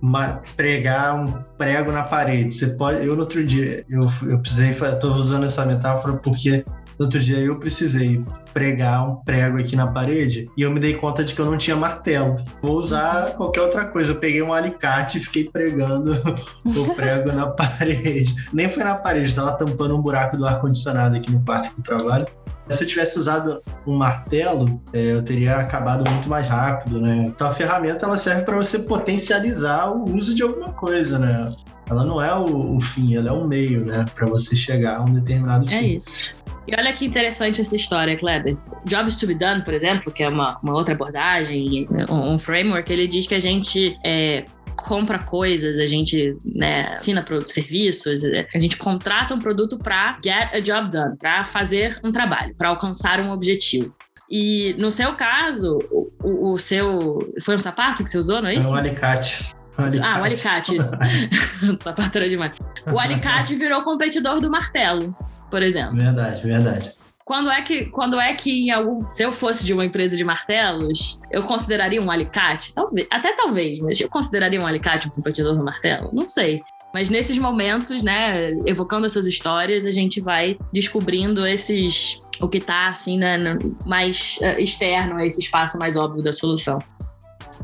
[0.57, 3.05] pregar um prego na parede, você pode.
[3.05, 6.65] Eu no outro dia, eu, eu precisei, eu tô usando essa metáfora porque
[7.01, 8.21] no outro dia eu precisei
[8.53, 11.57] pregar um prego aqui na parede e eu me dei conta de que eu não
[11.57, 12.45] tinha martelo.
[12.61, 14.11] Vou usar qualquer outra coisa.
[14.11, 16.11] Eu peguei um alicate e fiquei pregando
[16.63, 18.35] o prego na parede.
[18.53, 22.27] Nem foi na parede, estava tampando um buraco do ar-condicionado aqui no quarto que trabalho.
[22.69, 27.25] Se eu tivesse usado um martelo, é, eu teria acabado muito mais rápido, né?
[27.27, 31.45] Então a ferramenta ela serve para você potencializar o uso de alguma coisa, né?
[31.91, 34.05] Ela não é o, o fim, ela é o meio, né?
[34.15, 35.91] Para você chegar a um determinado É fim.
[35.97, 36.35] isso.
[36.67, 38.55] E olha que interessante essa história, Kleber.
[38.85, 42.91] Jobs to be done, por exemplo, que é uma, uma outra abordagem, um, um framework,
[42.91, 44.45] ele diz que a gente é,
[44.77, 50.59] compra coisas, a gente né, assina serviços, a gente contrata um produto para get a
[50.59, 53.93] job done, para fazer um trabalho, para alcançar um objetivo.
[54.29, 55.77] E no seu caso,
[56.23, 57.33] o, o, seu.
[57.43, 58.69] Foi um sapato que você usou, não é É isso?
[58.69, 59.53] um alicate.
[59.81, 60.95] Um Ah, o alicate, isso.
[61.81, 62.57] sapato era demais.
[62.91, 65.15] O alicate virou competidor do martelo,
[65.49, 65.95] por exemplo.
[65.95, 66.91] verdade, verdade.
[67.23, 70.23] Quando é que, quando é que em algum, se eu fosse de uma empresa de
[70.23, 72.73] martelos, eu consideraria um alicate?
[72.73, 76.09] Talvez, até talvez, mas eu consideraria um alicate um competidor do martelo?
[76.11, 76.59] Não sei.
[76.93, 82.89] Mas nesses momentos, né, evocando essas histórias, a gente vai descobrindo esses o que tá
[82.89, 83.37] assim, né,
[83.85, 86.79] mais eh, externo a esse espaço mais óbvio da solução.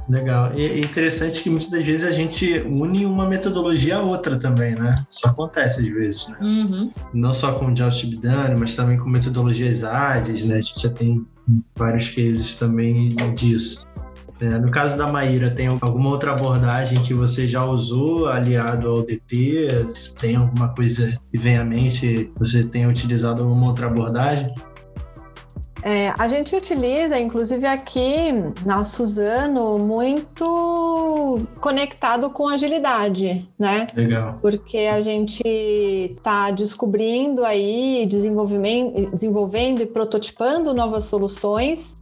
[0.09, 0.51] Legal.
[0.55, 4.75] E é interessante que muitas das vezes a gente une uma metodologia a outra também,
[4.75, 4.95] né?
[5.09, 6.37] Isso acontece às vezes, né?
[6.41, 6.89] Uhum.
[7.13, 10.57] Não só com o Josh Bidani, mas também com metodologias ágeis, né?
[10.57, 11.25] A gente já tem
[11.75, 13.85] vários cases também disso.
[14.39, 19.01] É, no caso da Maíra, tem alguma outra abordagem que você já usou aliado ao
[19.01, 19.67] DT?
[20.19, 24.53] Tem alguma coisa que vem à mente, você tenha utilizado alguma outra abordagem?
[25.83, 28.31] É, a gente utiliza, inclusive aqui
[28.65, 33.87] na Suzano, muito conectado com agilidade, né?
[33.95, 34.39] Legal.
[34.41, 41.93] Porque a gente está descobrindo aí, desenvolvimento, desenvolvendo e prototipando novas soluções.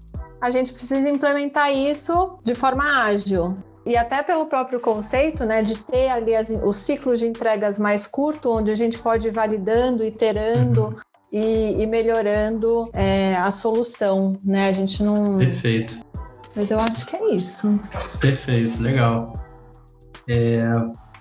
[0.41, 3.57] A gente precisa implementar isso de forma ágil.
[3.86, 8.07] E até pelo próprio conceito, né, de ter ali as- os ciclos de entregas mais
[8.07, 10.97] curtos, onde a gente pode ir validando, iterando
[11.36, 14.69] e, e melhorando é, a solução, né?
[14.69, 15.38] A gente não.
[15.38, 15.99] Perfeito.
[16.55, 17.77] Mas eu acho que é isso.
[18.21, 19.33] Perfeito, legal.
[20.29, 20.63] É,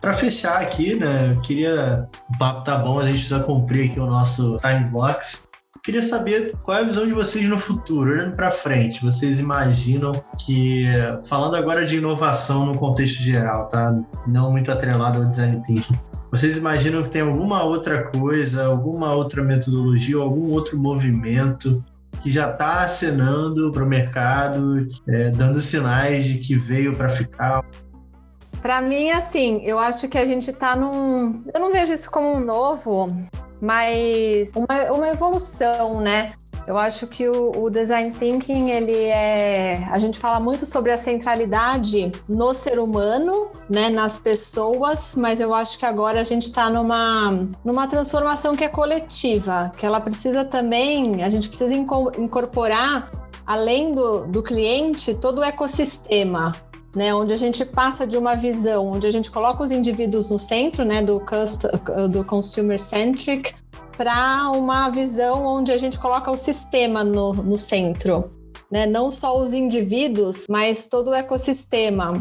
[0.00, 2.08] para fechar aqui, né, eu queria.
[2.32, 5.48] O papo tá bom, a gente precisa cumprir aqui o nosso time box.
[5.84, 9.04] Queria saber qual é a visão de vocês no futuro, olhando para frente.
[9.04, 10.86] Vocês imaginam que,
[11.28, 13.92] falando agora de inovação no contexto geral, tá?
[14.26, 15.94] Não muito atrelado ao design thinking.
[16.30, 21.84] Vocês imaginam que tem alguma outra coisa, alguma outra metodologia, algum outro movimento
[22.22, 27.62] que já está acenando para o mercado, é, dando sinais de que veio para ficar?
[28.62, 31.44] Para mim, assim, eu acho que a gente está num.
[31.52, 33.14] Eu não vejo isso como um novo,
[33.60, 36.32] mas uma, uma evolução, né?
[36.66, 39.86] Eu acho que o, o design thinking, ele é.
[39.90, 43.90] A gente fala muito sobre a centralidade no ser humano, né?
[43.90, 47.32] Nas pessoas, mas eu acho que agora a gente está numa,
[47.62, 51.22] numa transformação que é coletiva, que ela precisa também.
[51.22, 53.10] A gente precisa inco- incorporar,
[53.46, 56.52] além do, do cliente, todo o ecossistema
[56.94, 60.38] né, onde a gente passa de uma visão onde a gente coloca os indivíduos no
[60.38, 61.22] centro, né, do,
[62.10, 63.52] do consumer centric,
[63.96, 68.30] para uma visão onde a gente coloca o sistema no, no centro,
[68.70, 72.12] né, não só os indivíduos, mas todo o ecossistema.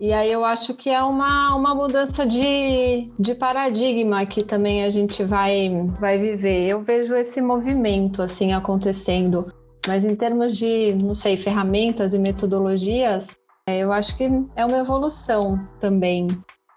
[0.00, 4.90] E aí eu acho que é uma, uma mudança de, de paradigma que também a
[4.90, 5.68] gente vai,
[5.98, 6.68] vai viver.
[6.68, 9.52] Eu vejo esse movimento assim acontecendo.
[9.88, 13.36] Mas em termos de, não sei, ferramentas e metodologias,
[13.76, 14.24] eu acho que
[14.56, 16.26] é uma evolução também.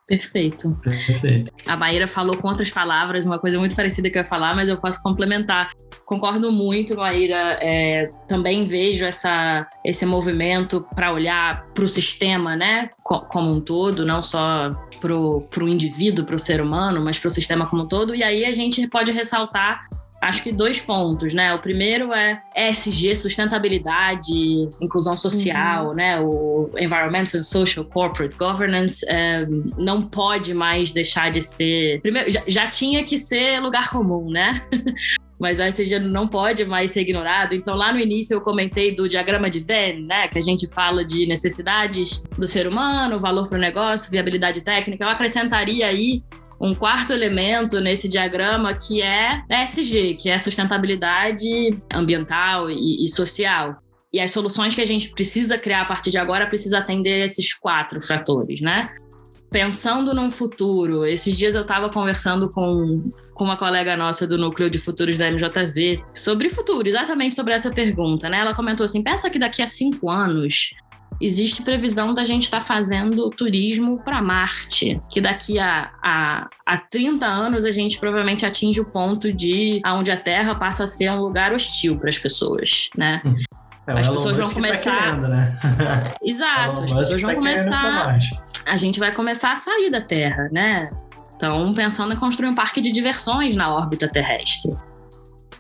[0.08, 0.78] Perfeito.
[0.84, 1.54] Perfeito.
[1.66, 4.68] A Maíra falou com outras palavras, uma coisa muito parecida que eu ia falar, mas
[4.68, 5.72] eu posso complementar.
[6.06, 7.58] Concordo muito, Maíra.
[7.62, 13.62] É, também vejo essa, esse movimento para olhar para o sistema, né, co- como um
[13.62, 14.70] todo, não só
[15.00, 15.16] para
[15.64, 18.14] o indivíduo, para o ser humano, mas para o sistema como um todo.
[18.14, 19.88] E aí a gente pode ressaltar
[20.22, 21.54] acho que dois pontos, né?
[21.54, 26.20] O primeiro é ESG, sustentabilidade, inclusão social, né?
[26.20, 29.46] O Environmental, Social, Corporate Governance é,
[29.78, 32.00] não pode mais deixar de ser.
[32.02, 34.62] Primeiro, já, já tinha que ser lugar comum, né?
[35.40, 37.56] Mas o ESG não pode mais ser ignorado.
[37.56, 40.28] Então, lá no início, eu comentei do diagrama de Venn, né?
[40.28, 45.04] Que a gente fala de necessidades do ser humano, valor para o negócio, viabilidade técnica.
[45.04, 46.20] Eu acrescentaria aí
[46.62, 53.82] um quarto elemento nesse diagrama que é ESG, que é sustentabilidade ambiental e, e, social.
[54.14, 57.54] E as soluções que a gente precisa criar a partir de agora precisa atender esses
[57.54, 58.84] quatro fatores, né?
[59.50, 64.70] Pensando num futuro, esses dias eu estava conversando com, com uma colega nossa do Núcleo
[64.70, 68.38] de Futuros da MJV sobre futuro, exatamente sobre essa pergunta, né?
[68.38, 70.72] Ela comentou assim: pensa que daqui a cinco anos
[71.22, 76.78] existe previsão da gente estar tá fazendo turismo para Marte, que daqui a, a, a
[76.78, 81.12] 30 anos a gente provavelmente atinge o ponto de onde a Terra passa a ser
[81.12, 83.22] um lugar hostil para as pessoas, né?
[83.88, 84.92] É, as pessoas vão começar.
[84.92, 85.60] Tá querendo, né?
[86.24, 88.18] Exato, as pessoas vão tá começar.
[88.68, 90.90] A gente vai começar a sair da Terra, né?
[91.32, 94.72] Estão pensando em construir um parque de diversões na órbita terrestre.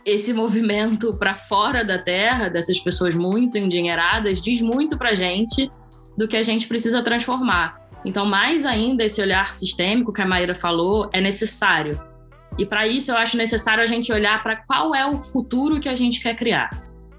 [0.05, 5.71] Esse movimento para fora da Terra, dessas pessoas muito endinheiradas, diz muito para gente
[6.17, 7.79] do que a gente precisa transformar.
[8.03, 12.01] Então, mais ainda, esse olhar sistêmico que a Maíra falou é necessário.
[12.57, 15.87] E para isso, eu acho necessário a gente olhar para qual é o futuro que
[15.87, 16.69] a gente quer criar.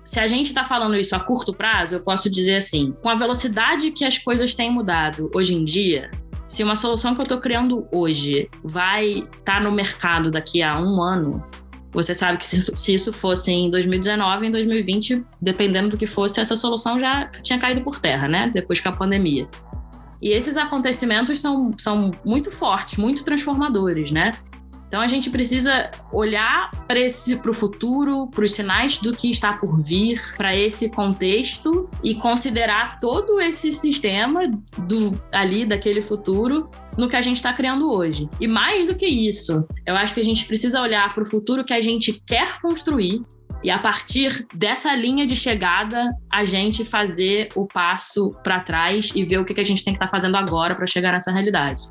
[0.04, 3.14] Se a gente está falando isso a curto prazo, eu posso dizer assim: com a
[3.14, 6.10] velocidade que as coisas têm mudado hoje em dia,
[6.48, 10.78] se uma solução que eu estou criando hoje vai estar tá no mercado daqui a
[10.78, 11.42] um ano,
[11.92, 16.40] você sabe que se, se, isso fosse em 2019, em 2020, dependendo do que fosse,
[16.40, 18.50] essa solução já tinha caído por terra, né?
[18.52, 19.46] Depois com a pandemia.
[20.20, 24.30] E esses acontecimentos são, são muito fortes, muito transformadores, né?
[24.92, 29.82] Então a gente precisa olhar para o futuro, para os sinais do que está por
[29.82, 34.46] vir, para esse contexto e considerar todo esse sistema
[34.80, 36.68] do ali daquele futuro
[36.98, 38.28] no que a gente está criando hoje.
[38.38, 41.64] E mais do que isso, eu acho que a gente precisa olhar para o futuro
[41.64, 43.22] que a gente quer construir
[43.64, 49.24] e a partir dessa linha de chegada, a gente fazer o passo para trás e
[49.24, 51.82] ver o que a gente tem que estar tá fazendo agora para chegar nessa realidade.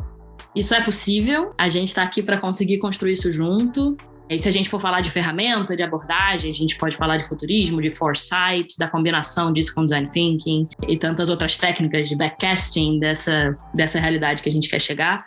[0.56, 3.96] Isso é possível, a gente está aqui para conseguir construir isso junto.
[4.30, 7.28] E se a gente for falar de ferramenta, de abordagem, a gente pode falar de
[7.28, 13.00] futurismo, de foresight, da combinação disso com design thinking e tantas outras técnicas de backcasting
[13.00, 15.18] dessa, dessa realidade que a gente quer chegar.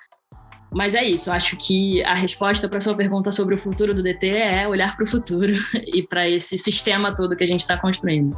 [0.73, 4.27] Mas é isso, acho que a resposta para sua pergunta sobre o futuro do DT
[4.27, 5.53] é olhar para o futuro
[5.95, 8.37] e para esse sistema todo que a gente está construindo.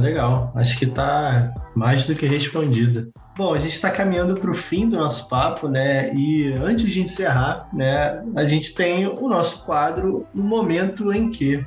[0.00, 3.10] Legal, acho que está mais do que respondido.
[3.38, 6.12] Bom, a gente está caminhando para o fim do nosso papo, né?
[6.12, 11.64] E antes de encerrar, né, a gente tem o nosso quadro O Momento em Que.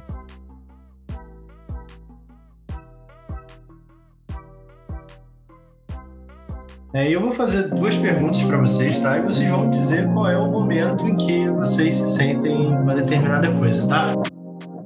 [6.93, 9.19] É, eu vou fazer duas perguntas para vocês, tá?
[9.19, 13.49] E vocês vão dizer qual é o momento em que vocês se sentem uma determinada
[13.49, 14.13] coisa, tá?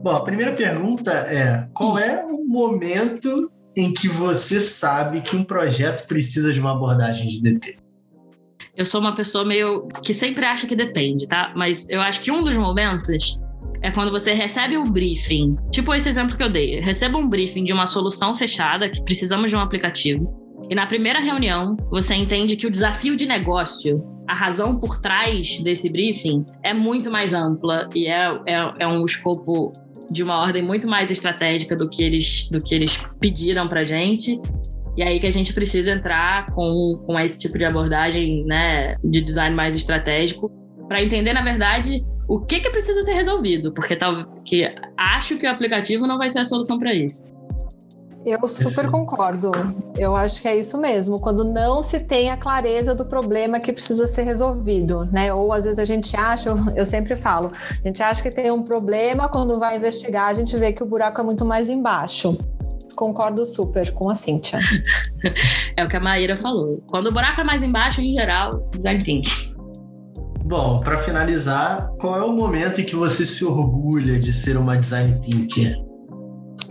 [0.04, 5.44] Bom, a primeira pergunta é: qual é o momento em que você sabe que um
[5.44, 7.78] projeto precisa de uma abordagem de DT?
[8.76, 11.54] Eu sou uma pessoa meio que sempre acha que depende, tá?
[11.58, 13.40] Mas eu acho que um dos momentos
[13.82, 15.52] é quando você recebe o um briefing.
[15.72, 16.82] Tipo esse exemplo que eu dei.
[16.82, 20.46] Receba um briefing de uma solução fechada, que precisamos de um aplicativo.
[20.70, 25.60] E na primeira reunião, você entende que o desafio de negócio, a razão por trás
[25.60, 29.72] desse briefing, é muito mais ampla e é, é, é um escopo
[30.10, 34.40] de uma ordem muito mais estratégica do que eles, do que eles pediram para gente.
[34.98, 39.22] E aí que a gente precisa entrar com, com esse tipo de abordagem né, de
[39.22, 40.50] design mais estratégico
[40.88, 45.46] para entender, na verdade, o que, que precisa ser resolvido, porque tal, que acho que
[45.46, 47.35] o aplicativo não vai ser a solução para isso.
[48.26, 49.52] Eu super concordo.
[49.96, 51.20] Eu acho que é isso mesmo.
[51.20, 55.32] Quando não se tem a clareza do problema que precisa ser resolvido, né?
[55.32, 58.64] Ou às vezes a gente acha, eu sempre falo, a gente acha que tem um
[58.64, 62.36] problema, quando vai investigar, a gente vê que o buraco é muito mais embaixo.
[62.96, 64.58] Concordo super com a Cíntia.
[65.78, 66.82] é o que a Maíra falou.
[66.88, 69.54] Quando o buraco é mais embaixo, em geral, design thinking.
[70.46, 74.78] Bom, para finalizar, qual é o momento em que você se orgulha de ser uma
[74.78, 75.85] design thinker?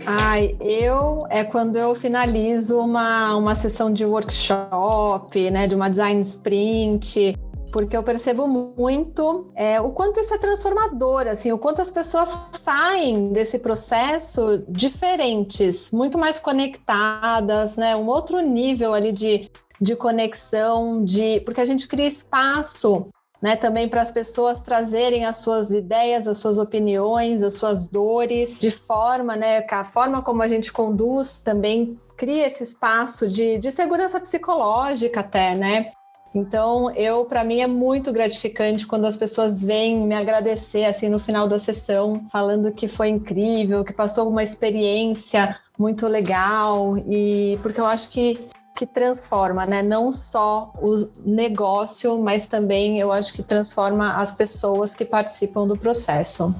[0.07, 6.21] Ai, eu é quando eu finalizo uma, uma sessão de workshop, né, de uma design
[6.21, 7.35] sprint,
[7.71, 12.29] porque eu percebo muito é, o quanto isso é transformador, assim, o quanto as pessoas
[12.63, 19.49] saem desse processo diferentes, muito mais conectadas, né, um outro nível ali de,
[19.81, 23.07] de conexão, de porque a gente cria espaço
[23.41, 28.59] né, também para as pessoas trazerem as suas ideias, as suas opiniões, as suas dores,
[28.59, 33.71] de forma, né, a forma como a gente conduz também cria esse espaço de, de
[33.71, 35.91] segurança psicológica até, né?
[36.33, 41.17] Então, eu para mim é muito gratificante quando as pessoas vêm me agradecer assim no
[41.17, 47.79] final da sessão, falando que foi incrível, que passou uma experiência muito legal e porque
[47.79, 49.81] eu acho que que transforma, né?
[49.81, 55.77] Não só o negócio, mas também eu acho que transforma as pessoas que participam do
[55.77, 56.53] processo.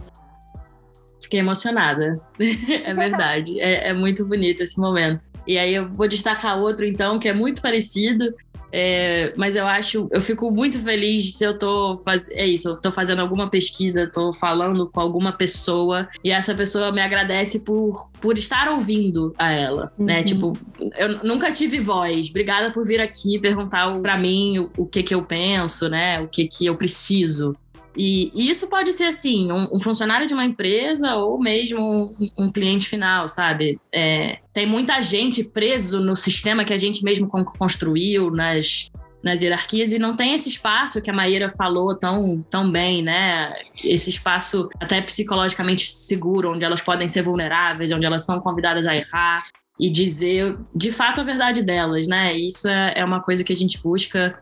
[1.21, 2.19] Fiquei emocionada.
[2.39, 3.59] é verdade.
[3.59, 5.25] É, é, muito bonito esse momento.
[5.45, 8.33] E aí eu vou destacar outro, então, que é muito parecido,
[8.77, 12.81] é, mas eu acho, eu fico muito feliz se eu tô faz, é isso, eu
[12.81, 18.09] tô fazendo alguma pesquisa, tô falando com alguma pessoa e essa pessoa me agradece por,
[18.19, 19.91] por estar ouvindo a ela, né?
[19.97, 20.05] uhum.
[20.05, 20.23] né?
[20.23, 20.51] Tipo,
[20.97, 22.29] eu nunca tive voz.
[22.29, 26.19] Obrigada por vir aqui perguntar para mim o, o que que eu penso, né?
[26.19, 27.53] O que que eu preciso.
[27.95, 32.45] E, e, isso pode ser assim, um, um, funcionário de uma empresa ou mesmo um,
[32.45, 33.79] um cliente final, sabe?
[33.93, 38.91] É, tem muita gente preso no sistema que a gente mesmo construiu, nas,
[39.23, 43.53] nas hierarquias e não tem esse espaço que a Maíra falou tão, tão bem, né?
[43.83, 48.95] Esse espaço até psicologicamente seguro, onde elas podem ser vulneráveis, onde elas são convidadas a
[48.95, 49.43] errar
[49.79, 52.37] e dizer de fato a verdade delas, né?
[52.37, 54.37] Isso é, é uma coisa que a gente busca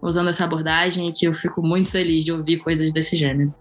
[0.00, 3.54] usando essa abordagem e que eu fico muito feliz de ouvir coisas desse gênero.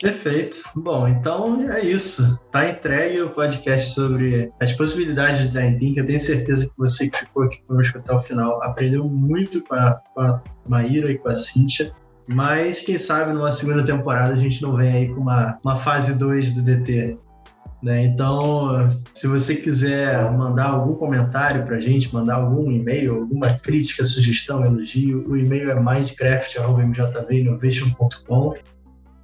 [0.00, 0.58] Perfeito.
[0.74, 2.38] Bom, então é isso.
[2.52, 6.00] Tá entregue o podcast sobre as possibilidades de design thinking.
[6.00, 9.74] Eu tenho certeza que você que ficou aqui conosco até o final aprendeu muito com
[9.74, 11.92] a, com a Maíra e com a Cíntia.
[12.28, 16.18] Mas quem sabe numa segunda temporada a gente não vem aí com uma, uma fase
[16.18, 17.18] 2 do DT.
[17.86, 18.04] Né?
[18.06, 24.02] Então, se você quiser mandar algum comentário para a gente, mandar algum e-mail, alguma crítica,
[24.02, 28.54] sugestão, elogio, o e-mail é mindcraft.mjvinnovation.com.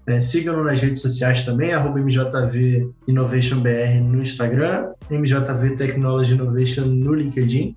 [0.06, 6.84] É, Sigam-nos nas redes sociais também, arroba MJV Innovation BR no Instagram, MJV Technology Innovation
[6.84, 7.76] no LinkedIn.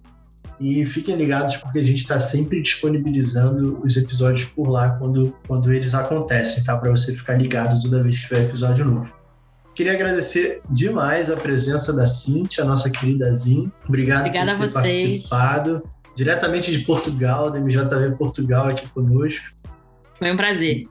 [0.60, 5.74] E fiquem ligados porque a gente está sempre disponibilizando os episódios por lá quando, quando
[5.74, 6.78] eles acontecem, tá?
[6.78, 9.25] Para você ficar ligado toda vez que tiver episódio novo.
[9.76, 13.70] Queria agradecer demais a presença da Cintia, nossa querida Zin.
[13.88, 15.84] Obrigado Obrigada por ter participado.
[16.16, 19.44] Diretamente de Portugal, da MJV Portugal aqui conosco.
[20.18, 20.84] Foi um prazer.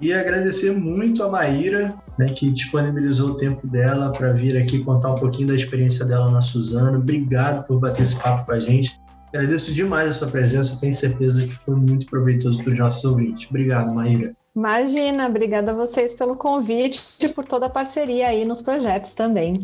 [0.00, 5.10] E agradecer muito a Maíra, né, que disponibilizou o tempo dela para vir aqui contar
[5.10, 6.98] um pouquinho da experiência dela na Suzano.
[6.98, 8.96] Obrigado por bater esse papo com a gente.
[9.34, 13.48] Agradeço demais a sua presença, tenho certeza que foi muito proveitoso para os nossos ouvintes.
[13.50, 14.32] Obrigado, Maíra.
[14.58, 19.62] Imagina, obrigada a vocês pelo convite e por toda a parceria aí nos projetos também.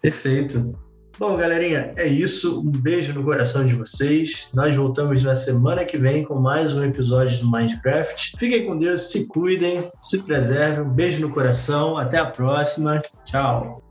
[0.00, 0.78] Perfeito.
[1.18, 2.60] Bom, galerinha, é isso.
[2.60, 4.48] Um beijo no coração de vocês.
[4.54, 8.38] Nós voltamos na semana que vem com mais um episódio do Minecraft.
[8.38, 10.84] Fiquem com Deus, se cuidem, se preservem.
[10.84, 11.98] Um beijo no coração.
[11.98, 13.02] Até a próxima.
[13.24, 13.82] Tchau.